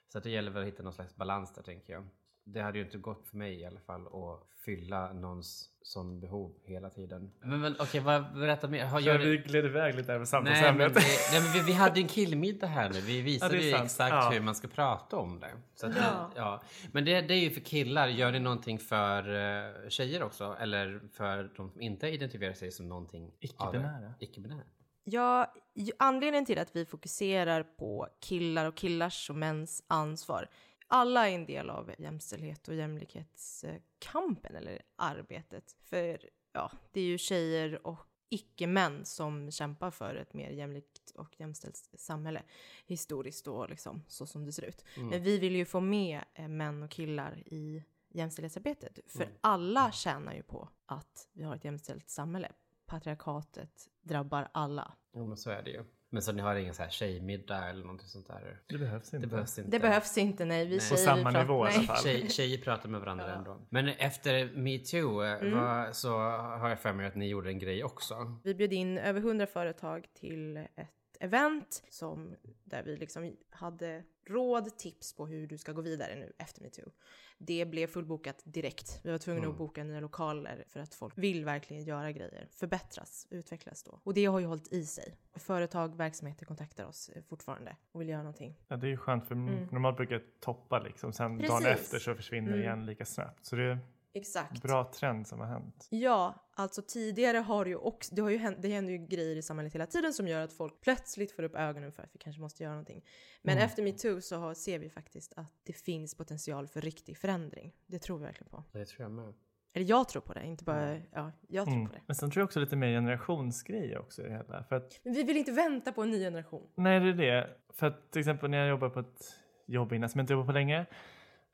Så 0.08 0.18
att 0.18 0.24
det 0.24 0.30
gäller 0.30 0.50
väl 0.50 0.62
att 0.62 0.68
hitta 0.68 0.82
någon 0.82 0.92
slags 0.92 1.16
balans 1.16 1.54
där 1.54 1.62
tänker 1.62 1.92
jag. 1.92 2.08
Det 2.48 2.60
hade 2.62 2.78
ju 2.78 2.84
inte 2.84 2.98
gått 2.98 3.26
för 3.28 3.36
mig 3.36 3.60
i 3.60 3.64
alla 3.64 3.80
fall 3.80 4.06
att 4.06 4.46
fylla 4.64 5.12
någons 5.12 5.70
sån 5.82 6.20
behov 6.20 6.54
hela 6.64 6.90
tiden. 6.90 7.32
Men, 7.40 7.60
men 7.60 7.76
okej, 7.78 8.00
vad, 8.00 8.34
berätta 8.34 8.68
mer. 8.68 8.84
Har, 8.84 9.00
gör 9.00 9.18
vi 9.18 9.36
gled 9.36 9.64
iväg 9.64 9.94
lite 9.94 10.12
över 10.12 10.12
Nej 10.12 10.18
men, 10.18 10.26
samtalsämnet. 10.26 10.90
vi, 10.96 11.00
nej, 11.32 11.42
men 11.42 11.52
vi, 11.52 11.60
vi 11.60 11.72
hade 11.72 12.00
ju 12.00 12.02
en 12.02 12.08
killmiddag 12.08 12.66
här 12.66 12.90
nu. 12.90 13.00
Vi 13.00 13.20
visade 13.20 13.56
Ja, 13.56 13.62
ju 13.78 13.84
exakt 13.84 14.12
Ja. 14.12 14.30
hur 14.32 14.40
man 14.40 14.54
ska 14.54 14.68
prata 14.68 15.16
om 15.16 15.40
det. 15.40 15.50
Så 15.74 15.86
att, 15.86 15.96
Ja. 15.96 16.30
ja. 16.36 16.62
Men 16.92 17.04
det, 17.04 17.20
det 17.20 17.34
är 17.34 17.38
ju 17.40 17.50
för 17.50 17.60
killar. 17.60 18.08
Gör 18.08 18.32
ni 18.32 18.38
någonting 18.40 18.78
för 18.78 19.28
uh, 19.28 19.88
tjejer 19.88 20.22
också? 20.22 20.56
Eller 20.60 21.00
för 21.12 21.50
de 21.56 21.70
som 21.70 21.80
inte 21.80 22.08
identifierar 22.08 22.54
sig 22.54 22.72
som 22.72 22.88
någonting? 22.88 23.32
Icke-binära. 23.40 24.14
Icke-binära. 24.20 24.62
Ja, 25.04 25.52
anledningen 25.98 26.46
till 26.46 26.58
att 26.58 26.76
vi 26.76 26.86
fokuserar 26.86 27.62
på 27.62 28.08
killar 28.20 28.66
och 28.66 28.76
killars 28.76 29.30
och 29.30 29.36
mäns 29.36 29.82
ansvar. 29.86 30.48
Alla 30.88 31.28
är 31.28 31.34
en 31.34 31.46
del 31.46 31.70
av 31.70 31.94
jämställdhet 31.98 32.68
och 32.68 32.74
jämlikhetskampen 32.74 34.56
eller 34.56 34.82
arbetet. 34.96 35.76
För 35.80 36.30
ja, 36.52 36.72
det 36.92 37.00
är 37.00 37.04
ju 37.04 37.18
tjejer 37.18 37.86
och 37.86 38.06
icke-män 38.28 39.04
som 39.04 39.50
kämpar 39.50 39.90
för 39.90 40.14
ett 40.14 40.34
mer 40.34 40.50
jämlikt 40.50 41.10
och 41.10 41.40
jämställt 41.40 41.76
samhälle 41.94 42.42
historiskt 42.86 43.46
och 43.46 43.70
liksom 43.70 44.02
så 44.08 44.26
som 44.26 44.44
det 44.44 44.52
ser 44.52 44.64
ut. 44.64 44.84
Men 45.10 45.22
vi 45.22 45.38
vill 45.38 45.56
ju 45.56 45.64
få 45.64 45.80
med 45.80 46.20
eh, 46.34 46.48
män 46.48 46.82
och 46.82 46.90
killar 46.90 47.42
i 47.46 47.84
jämställdhetsarbetet. 48.08 48.98
För 49.06 49.28
alla 49.40 49.92
tjänar 49.92 50.34
ju 50.34 50.42
på 50.42 50.68
att 50.86 51.28
vi 51.32 51.42
har 51.42 51.56
ett 51.56 51.64
jämställt 51.64 52.10
samhälle. 52.10 52.52
Patriarkatet 52.86 53.88
drabbar 54.02 54.48
alla. 54.52 54.92
Jo 55.12 55.26
men 55.26 55.36
så 55.36 55.50
är 55.50 55.62
det 55.62 55.70
ju. 55.70 55.84
Men 56.10 56.22
så 56.22 56.32
ni 56.32 56.42
har 56.42 56.54
ingen 56.56 56.74
så 56.74 56.82
här 56.82 56.90
tjejmiddag 56.90 57.68
eller 57.68 57.80
någonting 57.80 58.08
sånt 58.08 58.26
där? 58.26 58.60
Det 58.66 58.78
behövs 58.78 59.14
inte. 59.14 59.26
Det 59.26 59.30
behövs 59.30 59.58
inte. 59.58 59.70
Det 59.70 59.80
behövs 59.80 60.18
inte, 60.18 60.44
nej. 60.44 60.64
Vi 60.66 60.76
Nej. 60.76 60.90
På 60.90 60.96
samma 60.96 61.22
pratar- 61.22 61.42
nivå 61.42 61.66
i 61.66 61.68
alla 61.68 61.76
nej. 61.78 61.86
fall. 61.86 61.96
Tjej, 62.02 62.28
tjejer 62.30 62.58
pratar 62.58 62.88
med 62.88 63.00
varandra 63.00 63.34
ändå. 63.34 63.66
Men 63.70 63.88
efter 63.88 64.50
metoo 64.56 65.22
eh, 65.24 65.32
Mm. 65.32 65.94
så 65.94 66.18
har 66.18 66.68
jag 66.68 66.80
för 66.80 66.92
mig 66.92 67.06
att 67.06 67.14
ni 67.14 67.28
gjorde 67.28 67.50
en 67.50 67.58
grej 67.58 67.84
också. 67.84 68.38
Vi 68.44 68.54
bjöd 68.54 68.72
in 68.72 68.98
över 68.98 69.20
100 69.20 69.46
företag 69.46 70.06
till 70.14 70.56
ett 70.56 71.05
event 71.20 71.82
som, 71.90 72.36
där 72.64 72.82
vi 72.82 72.96
liksom 72.96 73.36
hade 73.50 74.04
råd, 74.26 74.78
tips 74.78 75.12
på 75.16 75.26
hur 75.26 75.46
du 75.46 75.58
ska 75.58 75.72
gå 75.72 75.80
vidare 75.80 76.14
nu 76.14 76.32
efter 76.38 76.62
metoo. 76.62 76.90
Det 77.38 77.64
blev 77.64 77.86
fullbokat 77.86 78.42
direkt. 78.44 79.00
Vi 79.04 79.10
var 79.10 79.18
tvungna 79.18 79.40
Mm. 79.42 79.52
att 79.52 79.58
boka 79.58 79.84
nya 79.84 80.00
lokaler 80.00 80.64
för 80.68 80.80
att 80.80 80.94
folk 80.94 81.18
vill 81.18 81.44
verkligen 81.44 81.84
göra 81.84 82.12
grejer, 82.12 82.48
förbättras, 82.50 83.26
utvecklas 83.30 83.82
då. 83.82 84.00
Och 84.04 84.14
det 84.14 84.24
har 84.24 84.38
ju 84.40 84.46
hållit 84.46 84.72
i 84.72 84.86
sig. 84.86 85.16
Företag, 85.34 85.96
verksamheter 85.96 86.46
kontaktar 86.46 86.84
oss 86.84 87.08
eh, 87.08 87.22
fortfarande 87.22 87.76
och 87.92 88.00
vill 88.00 88.08
göra 88.08 88.22
någonting. 88.22 88.60
Ja, 88.68 88.76
det 88.76 88.86
är 88.86 88.90
ju 88.90 88.96
skönt 88.96 89.26
för 89.26 89.34
Mm. 89.34 89.64
normalt 89.72 89.96
brukar 89.96 90.14
det 90.18 90.40
toppa 90.40 90.78
liksom. 90.78 91.12
Sen 91.12 91.38
dagen 91.38 91.62
Precis. 91.62 91.80
efter 91.82 91.98
så 91.98 92.14
försvinner 92.14 92.48
det 92.50 92.56
Mm. 92.56 92.64
igen 92.66 92.86
lika 92.86 93.04
snabbt. 93.04 93.44
Så 93.46 93.56
det 93.56 93.78
Exakt. 94.16 94.62
bra 94.62 94.90
trend 94.94 95.26
som 95.26 95.40
har 95.40 95.46
hänt. 95.46 95.86
Ja, 95.90 96.34
alltså 96.54 96.82
tidigare 96.82 97.38
har 97.38 97.64
det 97.64 97.70
ju 97.70 97.76
också, 97.76 98.14
det 98.14 98.22
har 98.22 98.30
ju 98.30 98.36
hänt, 98.38 98.58
det 98.62 98.68
händer 98.68 98.92
ju 98.92 98.98
grejer 98.98 99.36
i 99.36 99.42
samhället 99.42 99.74
hela 99.74 99.86
tiden 99.86 100.12
som 100.12 100.28
gör 100.28 100.40
att 100.44 100.52
folk 100.52 100.80
plötsligt 100.80 101.32
får 101.32 101.42
upp 101.42 101.54
ögonen 101.54 101.92
för 101.92 102.02
att 102.02 102.14
vi 102.14 102.18
kanske 102.18 102.42
måste 102.42 102.62
göra 102.62 102.72
någonting. 102.72 103.04
Men 103.42 103.52
Mm. 103.52 103.64
efter 103.66 103.82
metoo 103.82 104.20
så 104.20 104.36
har, 104.36 104.54
ser 104.54 104.78
vi 104.78 104.90
faktiskt 104.90 105.32
att 105.36 105.52
det 105.64 105.72
finns 105.72 106.14
potential 106.14 106.68
för 106.68 106.80
riktig 106.80 107.18
förändring. 107.18 107.72
Det 107.86 107.98
tror 107.98 108.18
vi 108.18 108.24
verkligen 108.24 108.50
på. 108.50 108.64
Det 108.72 108.84
tror 108.84 109.02
jag 109.02 109.10
med. 109.10 109.34
Eller 109.72 109.86
jag 109.86 110.08
tror 110.08 110.22
på 110.22 110.32
det, 110.32 110.44
inte 110.46 110.64
bara, 110.64 110.96
ja, 111.12 111.32
jag 111.48 111.64
tror 111.64 111.74
Mm. 111.76 111.86
på 111.88 111.92
det. 111.94 112.00
Men 112.06 112.14
sen 112.16 112.30
tror 112.30 112.40
jag 112.40 112.44
också 112.46 112.60
lite 112.60 112.76
mer 112.76 112.88
generationsgrej 112.88 113.98
också 113.98 114.22
i 114.22 114.24
det 114.24 114.32
hela. 114.32 114.64
För 114.64 114.76
att, 114.76 115.00
Men 115.02 115.12
vi 115.12 115.22
vill 115.22 115.36
inte 115.36 115.52
vänta 115.52 115.92
på 115.92 116.02
en 116.02 116.10
ny 116.10 116.18
generation. 116.18 116.68
nej, 116.74 117.00
det 117.00 117.08
är 117.08 117.12
det. 117.14 117.56
För 117.72 117.86
att 117.86 118.10
till 118.12 118.20
exempel 118.20 118.50
när 118.50 118.58
jag 118.58 118.68
jobbar 118.68 118.88
på 118.88 119.00
ett 119.00 119.34
jobb 119.66 119.92
innan 119.92 120.08
som 120.08 120.18
jag 120.18 120.22
inte 120.22 120.32
jobbat 120.32 120.46
på 120.46 120.52
länge. 120.52 120.86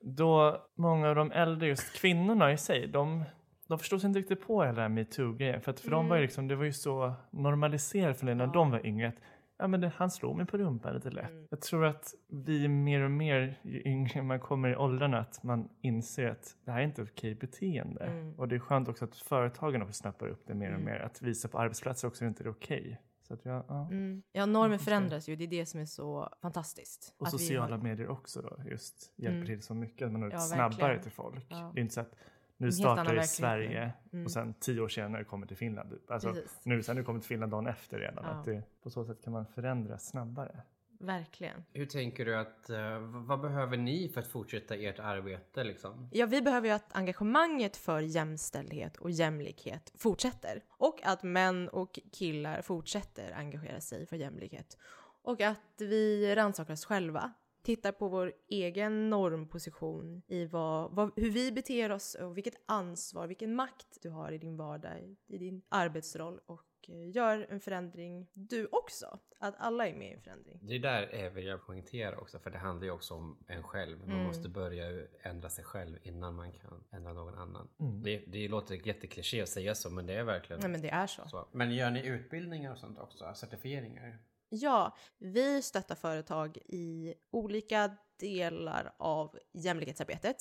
Då 0.03 0.63
många 0.75 1.09
av 1.09 1.15
de 1.15 1.33
äldre 1.33 1.69
just 1.69 2.01
kvinnorna 2.01 2.53
i 2.53 2.59
sig, 2.59 2.87
de, 2.89 3.25
de 3.69 3.79
förstod 3.79 4.01
sig 4.01 4.09
inte 4.09 4.21
riktigt 4.21 4.47
på 4.47 4.65
hela 4.65 4.89
metoo-grejen. 4.89 5.61
För 5.61 5.71
att 5.71 5.81
för 5.81 5.91
dem 5.91 6.09
var 6.09 6.17
ju 6.17 6.23
liksom, 6.23 6.49
det 6.49 6.57
var 6.57 6.65
ju 6.65 6.73
så 6.73 7.13
normaliserat 7.31 8.19
för 8.19 8.27
det 8.27 8.35
när 8.35 8.45
Ja. 8.47 8.51
de 8.53 8.71
var 8.71 8.87
yngre. 8.87 9.09
att, 9.09 9.15
Ja 9.59 9.67
men 9.69 9.81
det, 9.81 9.93
han 9.97 10.11
slår 10.11 10.35
mig 10.35 10.47
på 10.47 10.59
rumpan 10.59 10.95
lite 10.95 11.11
lätt. 11.11 11.31
Mm. 11.31 11.47
Jag 11.51 11.61
tror 11.61 11.85
att 11.85 12.15
vi 12.29 12.69
mer 12.69 13.01
och 13.01 13.11
mer, 13.11 13.59
ju 13.63 13.83
yngre 13.85 14.23
man 14.23 14.41
kommer 14.41 14.69
i 14.71 14.77
åldrarna, 14.77 15.19
att 15.19 15.43
man 15.43 15.69
inser 15.81 16.29
att 16.31 16.57
det 16.65 16.71
här 16.71 16.81
är 16.81 16.85
inte 16.85 17.03
ett 17.03 17.09
okej 17.13 17.35
beteende. 17.35 18.05
Mm. 18.05 18.35
Och 18.35 18.49
det 18.49 18.55
är 18.55 18.59
skönt 18.59 18.89
också 18.89 19.05
att 19.05 19.17
företagen 19.17 19.83
också 19.83 19.93
snappar 19.95 20.27
upp 20.29 20.43
det 20.47 20.55
mer 20.55 20.69
och 20.69 20.75
Mm. 20.81 20.85
mer. 20.85 21.01
Att 21.01 21.23
visa 21.23 21.49
på 21.49 21.59
arbetsplatser 21.59 22.09
också 22.09 22.25
att 22.25 22.27
det 22.27 22.29
inte 22.29 22.45
är 22.45 22.51
okej. 22.51 23.01
Så 23.33 23.37
att 23.37 23.45
jag, 23.45 23.65
ja. 23.69 23.87
Mm. 23.91 24.23
Ja, 24.33 24.47
normer 24.47 24.79
förändras 24.79 25.29
ju, 25.29 25.37
det 25.37 25.45
är 25.45 25.49
det 25.49 25.67
som 25.67 25.81
är 25.81 25.85
så 25.87 26.29
fantastiskt. 26.43 27.15
Och 27.19 27.29
sociala 27.29 27.77
har- 27.77 27.83
medier 27.83 28.09
också 28.09 28.43
då, 28.43 28.57
just 28.71 29.13
hjälper 29.17 29.35
Mm. 29.37 29.47
till 29.47 29.63
så 29.63 29.75
mycket. 29.75 30.07
Att 30.07 30.13
man 30.13 30.21
når 30.21 30.29
ut 30.29 30.33
Ja, 30.35 30.39
snabbare 30.41 30.69
verkligen. 30.69 31.03
till 31.03 31.13
folk. 31.13 31.47
Ja. 31.49 31.71
Det 31.75 31.81
är 31.81 31.83
inte 31.83 31.95
så 31.95 32.01
att 32.01 32.15
nu 32.57 32.73
startar 32.73 33.19
i 33.21 33.23
Sverige 33.27 33.93
Mm. 34.13 34.25
och 34.25 34.31
sen 34.31 34.55
tio 34.61 34.81
år 34.81 34.89
senare 34.89 35.25
kommer 35.25 35.47
till 35.47 35.57
Finland. 35.57 35.99
Alltså, 36.09 36.29
Precis. 36.33 36.61
nu 36.65 36.83
sen 36.83 36.97
du 36.97 37.05
kommer 37.05 37.21
till 37.21 37.29
Finland 37.29 37.53
dagen 37.53 37.67
efter 37.67 37.99
redan. 37.99 38.25
Ja. 38.25 38.31
Att 38.31 38.45
det, 38.45 38.63
på 38.83 38.91
så 38.91 39.05
sätt 39.05 39.23
kan 39.25 39.33
man 39.33 39.47
förändra 39.47 39.99
snabbare. 39.99 40.63
Verkligen. 41.03 41.65
Hur 41.73 41.87
tänker 41.87 42.25
du 42.25 42.37
att, 42.37 42.71
eh, 42.71 42.99
vad 42.99 43.41
behöver 43.41 43.77
ni 43.77 44.09
för 44.09 44.21
att 44.21 44.29
fortsätta 44.29 44.75
ert 44.75 44.99
arbete 44.99 45.65
liksom? 45.65 46.09
Ja, 46.13 46.27
vi 46.27 46.43
behöver 46.43 46.69
ju 46.69 46.75
att 46.75 46.97
engagemanget 46.97 47.77
för 47.77 48.01
jämställdhet 48.01 48.97
och 48.97 49.11
jämlikhet 49.11 49.93
fortsätter. 49.95 50.65
Och 50.69 51.01
att 51.05 51.23
män 51.23 51.69
och 51.69 51.99
killar 52.13 52.63
fortsätter 52.63 53.33
engagera 53.33 53.81
sig 53.81 54.07
för 54.07 54.17
jämlikhet. 54.17 54.79
Och 55.23 55.41
att 55.41 55.75
vi 55.79 56.35
rannsakar 56.35 56.73
oss 56.73 56.85
själva. 56.85 57.33
Tittar 57.63 57.93
på 57.93 58.09
vår 58.09 58.33
egen 58.49 59.11
normposition 59.11 60.23
i 60.27 60.45
vad, 60.45 60.95
vad, 60.95 61.13
hur 61.17 61.31
vi 61.31 61.53
beter 61.53 61.93
oss 61.93 62.15
och 62.15 62.37
vilket 62.37 62.55
ansvar, 62.67 63.27
vilken 63.27 63.55
makt 63.55 63.99
du 64.03 64.11
har 64.11 64.33
i 64.33 64.39
din 64.39 64.57
vardag, 64.57 65.17
i 65.27 65.39
din 65.39 65.63
arbetsroll 65.69 66.41
och 66.47 66.63
eh, 66.89 67.11
gör 67.11 67.47
en 67.51 67.61
förändring 67.61 68.27
du 68.33 68.67
också. 68.73 69.19
Att 69.39 69.55
alla 69.59 69.89
är 69.89 69.95
med 69.95 70.11
i 70.11 70.13
en 70.15 70.21
förändring. 70.23 70.59
Det 70.63 70.79
där 70.79 71.03
är 71.03 71.31
vill 71.31 71.47
jag 71.47 71.67
poängtera 71.67 72.19
också, 72.19 72.39
för 72.39 72.51
det 72.51 72.59
handlar 72.59 72.85
ju 72.85 72.91
också 72.91 73.15
om 73.15 73.45
en 73.49 73.63
själv. 73.63 73.99
Man 73.99 74.11
Mm. 74.11 74.23
måste 74.25 74.49
börja 74.49 75.07
ändra 75.23 75.49
sig 75.49 75.65
själv 75.65 75.99
innan 76.03 76.35
man 76.35 76.53
kan 76.53 76.85
ändra 76.91 77.13
någon 77.13 77.35
annan. 77.35 77.69
Mm. 77.81 78.03
Det, 78.03 78.25
det 78.27 78.49
låter 78.49 78.87
jättekliché 78.87 79.43
att 79.43 79.49
säga 79.49 79.75
så, 79.75 79.91
men 79.91 80.07
det 80.07 80.15
är 80.15 80.25
verkligen 80.25 80.61
Nej 80.61 80.71
men 80.71 80.81
det 80.83 80.91
är 80.91 81.07
så. 81.07 81.29
så. 81.29 81.49
Men 81.53 81.75
gör 81.75 81.91
ni 81.91 82.07
utbildningar 82.07 82.73
och 82.73 82.79
sånt 82.79 82.99
också? 82.99 83.33
Certifieringar? 83.35 84.19
Ja, 84.55 84.97
vi 85.19 85.63
stöttar 85.63 85.95
företag 85.95 86.57
i 86.57 87.15
olika 87.31 87.97
delar 88.17 88.95
av 88.97 89.39
jämlikhetsarbetet. 89.53 90.37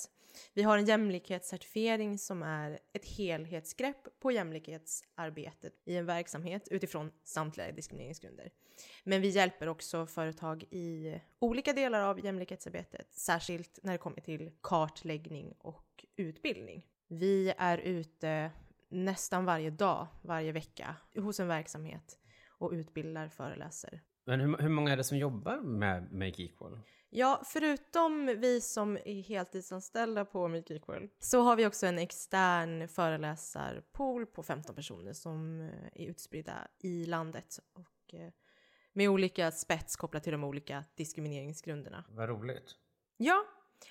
Vi 0.54 0.64
har 0.64 0.78
en 0.78 0.86
jämlikhetscertifiering 0.86 2.18
som 2.18 2.44
är 2.44 2.80
ett 2.94 3.06
helhetsgrepp 3.06 4.20
på 4.20 4.32
jämlikhetsarbetet 4.32 5.74
i 5.86 5.96
en 5.96 6.06
verksamhet 6.06 6.68
utifrån 6.68 7.12
samtliga 7.24 7.72
diskrimineringsgrunder. 7.72 8.52
Men 9.04 9.22
vi 9.22 9.30
hjälper 9.30 9.68
också 9.68 10.06
företag 10.06 10.64
i 10.64 11.22
olika 11.40 11.74
delar 11.74 12.02
av 12.02 12.26
jämlikhetsarbetet, 12.26 13.14
särskilt 13.14 13.80
när 13.84 13.92
det 13.92 13.98
kommer 13.98 14.22
till 14.22 14.52
kartläggning 14.62 15.54
och 15.60 16.06
utbildning. 16.16 16.88
Vi 17.08 17.54
är 17.58 17.78
ute 17.78 18.52
nästan 18.90 19.46
varje 19.46 19.70
dag, 19.70 20.08
varje 20.22 20.52
vecka 20.52 20.96
hos 21.16 21.40
en 21.40 21.48
verksamhet 21.48 22.18
och 22.62 22.72
utbildar, 22.72 23.28
föreläser. 23.28 24.02
Men 24.26 24.40
hur, 24.40 24.58
hur 24.58 24.70
många 24.70 24.92
är 24.92 24.98
det 24.98 25.04
som 25.04 25.18
jobbar 25.18 25.62
med 25.62 26.14
Make 26.14 26.44
Equal? 26.44 26.80
Ja, 27.10 27.42
förutom 27.46 28.26
vi 28.26 28.62
som 28.62 28.98
är 28.98 29.22
heltidsanställda 29.22 30.26
på 30.26 30.48
Make 30.48 30.76
Equal 30.76 31.10
så 31.20 31.42
har 31.42 31.56
vi 31.56 31.68
också 31.68 31.86
en 31.86 31.98
extern 31.98 32.88
föreläsarpool 32.88 34.26
på 34.26 34.44
15 34.44 34.76
personer 34.76 35.14
som 35.14 35.62
eh, 35.62 36.02
är 36.04 36.10
utspridda 36.10 36.68
i 36.80 37.06
landet 37.06 37.60
och 37.74 38.14
eh, 38.20 38.32
med 38.94 39.10
olika 39.10 39.52
spets 39.52 39.96
kopplat 39.96 40.24
till 40.24 40.32
de 40.32 40.44
olika 40.44 40.84
diskrimineringsgrunderna. 40.96 42.04
Vad 42.10 42.30
roligt. 42.30 42.76
Ja, 43.18 43.46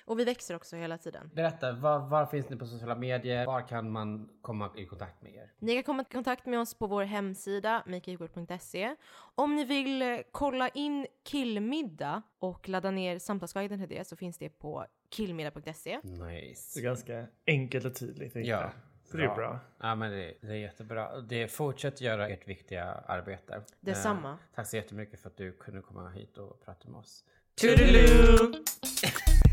och 0.05 0.19
vi 0.19 0.23
växer 0.23 0.55
också 0.55 0.75
hela 0.75 0.97
tiden. 0.97 1.29
Berätta, 1.33 1.71
var, 1.71 1.99
var 1.99 2.25
finns 2.25 2.49
ni 2.49 2.55
på 2.55 2.65
sociala 2.65 2.95
medier? 2.95 3.45
Var 3.45 3.67
kan 3.67 3.91
man 3.91 4.29
komma 4.41 4.71
i 4.77 4.85
kontakt 4.85 5.21
med 5.21 5.35
er? 5.35 5.51
Ni 5.59 5.73
kan 5.73 5.83
komma 5.83 6.01
i 6.09 6.13
kontakt 6.13 6.45
med 6.45 6.59
oss 6.59 6.73
på 6.73 6.87
vår 6.87 7.03
hemsida 7.03 7.83
makeequal.se. 7.85 8.95
Om 9.35 9.55
ni 9.55 9.65
vill 9.65 10.01
eh, 10.01 10.17
kolla 10.31 10.69
in 10.69 11.07
killmiddag 11.23 12.21
och 12.39 12.69
ladda 12.69 12.91
ner 12.91 13.19
samtalsguiden 13.19 13.79
till 13.79 13.89
det 13.97 14.07
så 14.07 14.15
finns 14.15 14.37
det 14.37 14.49
på 14.49 14.85
killmiddag.se. 15.09 15.99
Det 16.03 16.09
är 16.21 16.25
Nice. 16.25 16.81
ganska 16.81 17.25
enkelt 17.47 17.85
och 17.85 17.95
tydligt. 17.95 18.31
Ja. 18.35 18.71
Så 19.03 19.17
det 19.17 19.23
är 19.23 19.35
bra. 19.35 19.59
Ja, 19.79 19.95
men 19.95 20.11
det, 20.11 20.33
det 20.41 20.47
är 20.47 20.55
jättebra. 20.55 21.21
Det 21.21 21.47
fortsätt 21.47 22.01
göra 22.01 22.29
ert 22.29 22.47
viktiga 22.47 22.83
arbete. 22.85 23.61
Detsamma. 23.79 24.29
Eh, 24.29 24.35
tack 24.55 24.67
så 24.67 24.75
jättemycket 24.75 25.19
för 25.19 25.29
att 25.29 25.37
du 25.37 25.51
kunde 25.51 25.81
komma 25.81 26.09
hit 26.09 26.37
och 26.37 26.65
prata 26.65 26.89
med 26.89 26.99
oss. 26.99 27.23
Toodaloo! 27.61 28.53